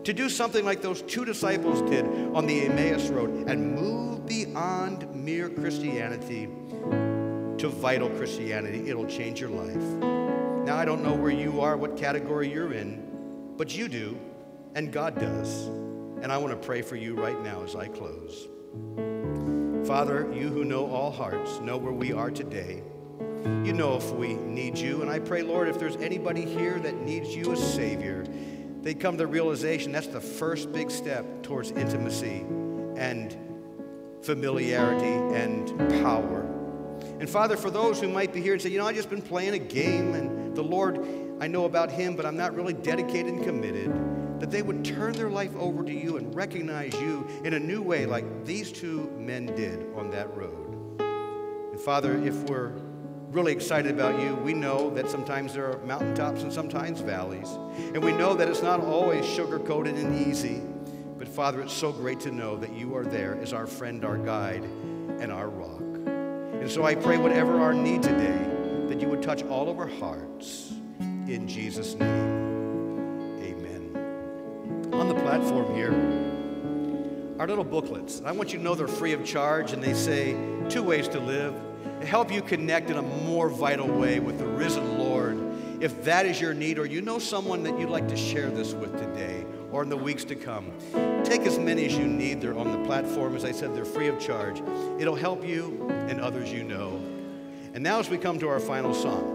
to 0.06 0.14
do 0.14 0.30
something 0.30 0.64
like 0.64 0.82
those 0.82 1.02
two 1.02 1.26
disciples 1.26 1.82
did 1.82 2.06
on 2.34 2.48
the 2.48 2.62
Emmaus 2.62 3.10
Road 3.10 3.50
and 3.50 3.76
move 3.76 4.26
beyond 4.26 5.14
mere 5.14 5.50
Christianity 5.50 6.48
to 7.58 7.68
vital 7.68 8.10
Christianity. 8.12 8.90
It'll 8.90 9.06
change 9.06 9.42
your 9.42 9.50
life. 9.50 9.76
Now, 10.66 10.78
I 10.78 10.86
don't 10.86 11.04
know 11.04 11.14
where 11.14 11.30
you 11.30 11.60
are, 11.60 11.76
what 11.76 11.98
category 11.98 12.50
you're 12.50 12.72
in, 12.72 13.54
but 13.58 13.76
you 13.76 13.90
do, 13.90 14.18
and 14.76 14.94
God 14.94 15.20
does. 15.20 15.70
And 16.22 16.32
I 16.32 16.38
want 16.38 16.60
to 16.60 16.68
pray 16.68 16.82
for 16.82 16.96
you 16.96 17.16
right 17.16 17.40
now 17.42 17.64
as 17.64 17.76
I 17.76 17.88
close. 17.88 18.48
Father, 19.88 20.32
you 20.34 20.50
who 20.50 20.66
know 20.66 20.88
all 20.88 21.12
hearts, 21.12 21.60
know 21.60 21.78
where 21.78 21.94
we 21.94 22.12
are 22.12 22.32
today. 22.32 22.82
You 23.44 23.74
know 23.74 23.96
if 23.96 24.12
we 24.12 24.34
need 24.34 24.78
you. 24.78 25.04
And 25.04 25.12
I 25.12 25.20
pray, 25.20 25.44
Lord, 25.44 25.68
if 25.68 25.78
there's 25.78 25.98
anybody 25.98 26.44
here 26.44 26.80
that 26.80 26.96
needs 26.96 27.36
you 27.36 27.52
as 27.52 27.74
Savior, 27.74 28.26
they 28.82 28.96
come 28.96 29.14
to 29.14 29.18
the 29.20 29.28
realization 29.28 29.92
that's 29.92 30.08
the 30.08 30.22
first 30.22 30.72
big 30.72 30.90
step 30.90 31.44
towards 31.44 31.72
intimacy 31.72 32.46
and 32.98 33.38
familiarity 34.24 35.14
and 35.38 35.68
power. 36.02 36.42
And 37.20 37.30
Father, 37.30 37.56
for 37.56 37.70
those 37.70 38.00
who 38.00 38.10
might 38.10 38.34
be 38.34 38.42
here 38.42 38.54
and 38.54 38.62
say, 38.62 38.70
you 38.70 38.80
know, 38.80 38.88
I've 38.88 38.96
just 38.96 39.10
been 39.10 39.22
playing 39.22 39.54
a 39.54 39.60
game 39.60 40.16
and 40.16 40.56
the 40.56 40.64
Lord, 40.64 41.00
I 41.40 41.48
know 41.48 41.66
about 41.66 41.92
Him, 41.92 42.16
but 42.16 42.26
I'm 42.26 42.38
not 42.38 42.56
really 42.56 42.74
dedicated 42.74 43.34
and 43.34 43.44
committed, 43.44 43.92
that 44.40 44.52
they 44.52 44.62
would 44.62 44.84
turn 44.84 45.14
their 45.14 45.30
life 45.30 45.56
over 45.56 45.84
to 45.84 45.94
you 45.94 46.18
and 46.18 46.34
recognize 46.36 46.94
you 46.96 47.28
in 47.44 47.54
a 47.54 47.60
new 47.60 47.82
way, 47.82 48.06
like 48.06 48.46
these 48.46 48.72
two 48.72 49.10
men 49.18 49.46
did 49.48 49.88
on 49.96 50.10
that 50.12 50.36
road. 50.36 51.00
And 51.72 51.80
Father, 51.80 52.18
if 52.26 52.36
we're 52.50 52.74
really 53.30 53.52
excited 53.52 53.92
about 53.92 54.20
you, 54.22 54.36
we 54.36 54.54
know 54.54 54.90
that 54.92 55.10
sometimes 55.10 55.54
there 55.54 55.72
are 55.72 55.78
mountaintops 55.86 56.44
and 56.44 56.52
sometimes 56.52 57.02
valleys. 57.02 57.50
And 57.94 58.04
we 58.04 58.12
know 58.14 58.34
that 58.34 58.48
it's 58.48 58.62
not 58.62 58.80
always 58.80 59.26
sugar 59.26 59.60
coated 59.60 59.96
and 59.96 60.28
easy. 60.28 60.62
But 61.18 61.28
Father, 61.28 61.62
it's 61.62 61.74
so 61.74 61.92
great 61.92 62.20
to 62.22 62.32
know 62.32 62.58
that 62.58 62.74
you 62.74 62.96
are 62.96 63.06
there 63.06 63.38
as 63.42 63.54
our 63.54 63.68
friend, 63.68 64.04
our 64.04 64.18
guide, 64.18 64.64
and 64.64 65.32
our 65.32 65.50
rock. 65.50 65.82
And 66.62 66.70
so 66.70 66.86
I 66.86 66.96
pray, 66.96 67.18
whatever 67.18 67.60
our 67.60 67.74
need 67.74 68.04
today, 68.04 68.40
that 68.88 69.02
you 69.02 69.08
would 69.08 69.22
touch 69.22 69.44
all 69.44 69.70
of 69.70 69.80
our 69.80 69.88
hearts. 69.88 70.74
In 71.00 71.48
Jesus' 71.48 71.96
name. 71.96 72.55
On 75.00 75.10
the 75.10 75.16
platform 75.16 75.76
here, 75.76 75.92
our 77.40 77.48
little 77.48 77.66
booklets. 77.66 78.22
I 78.26 78.32
want 78.32 78.54
you 78.54 78.60
to 78.60 78.64
know 78.64 78.76
they're 78.76 78.88
free 78.88 79.12
of 79.12 79.26
charge, 79.26 79.74
and 79.74 79.84
they 79.84 79.94
say 79.94 80.36
two 80.70 80.84
ways 80.84 81.08
to 81.10 81.20
live. 81.20 81.54
Help 82.04 82.32
you 82.32 82.42
connect 82.42 82.90
in 82.90 82.98
a 82.98 83.02
more 83.02 83.50
vital 83.50 83.88
way 83.88 84.20
with 84.20 84.40
the 84.40 84.48
risen 84.48 84.98
Lord. 84.98 85.38
If 85.82 86.06
that 86.06 86.26
is 86.26 86.40
your 86.40 86.54
need, 86.54 86.80
or 86.80 86.86
you 86.86 87.02
know 87.02 87.20
someone 87.20 87.62
that 87.64 87.78
you'd 87.78 87.90
like 87.90 88.08
to 88.08 88.16
share 88.16 88.50
this 88.50 88.74
with 88.74 88.98
today, 88.98 89.46
or 89.72 89.84
in 89.84 89.90
the 89.90 89.98
weeks 89.98 90.24
to 90.26 90.36
come. 90.36 90.72
Take 91.26 91.42
as 91.42 91.60
many 91.60 91.86
as 91.86 91.98
you 91.98 92.06
need. 92.06 92.40
They're 92.40 92.58
on 92.58 92.72
the 92.72 92.86
platform. 92.86 93.36
As 93.36 93.44
I 93.44 93.52
said, 93.52 93.76
they're 93.76 93.84
free 93.84 94.08
of 94.08 94.18
charge. 94.18 94.62
It'll 94.98 95.16
help 95.16 95.46
you 95.46 95.90
and 96.08 96.22
others 96.22 96.54
you 96.54 96.64
know. 96.64 97.02
And 97.74 97.84
now, 97.84 98.00
as 98.00 98.10
we 98.10 98.18
come 98.18 98.40
to 98.40 98.48
our 98.48 98.62
final 98.62 98.94
song, 98.94 99.35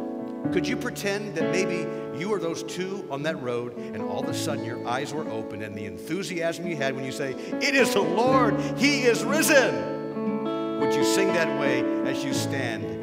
could 0.53 0.67
you 0.67 0.77
pretend 0.77 1.35
that 1.37 1.51
maybe 1.53 1.87
you 2.19 2.29
were 2.29 2.39
those 2.39 2.63
two 2.65 3.07
on 3.11 3.23
that 3.23 3.41
road 3.41 3.77
and 3.77 4.03
all 4.03 4.21
of 4.21 4.29
a 4.29 4.35
sudden 4.35 4.65
your 4.65 4.87
eyes 4.87 5.15
were 5.15 5.29
open 5.31 5.63
and 5.63 5.75
the 5.75 5.87
enthusiasm 5.87 6.67
you 6.67 6.77
had 6.77 6.95
when 6.95 7.05
you 7.05 7.13
say, 7.13 7.33
It 7.33 7.75
is 7.75 7.95
the 7.95 8.03
Lord, 8.03 8.61
He 8.77 9.03
is 9.03 9.25
risen? 9.25 10.81
Would 10.81 10.95
you 10.95 11.05
sing 11.05 11.29
that 11.29 11.61
way 11.61 11.81
as 12.11 12.25
you 12.25 12.35
stand 12.35 13.00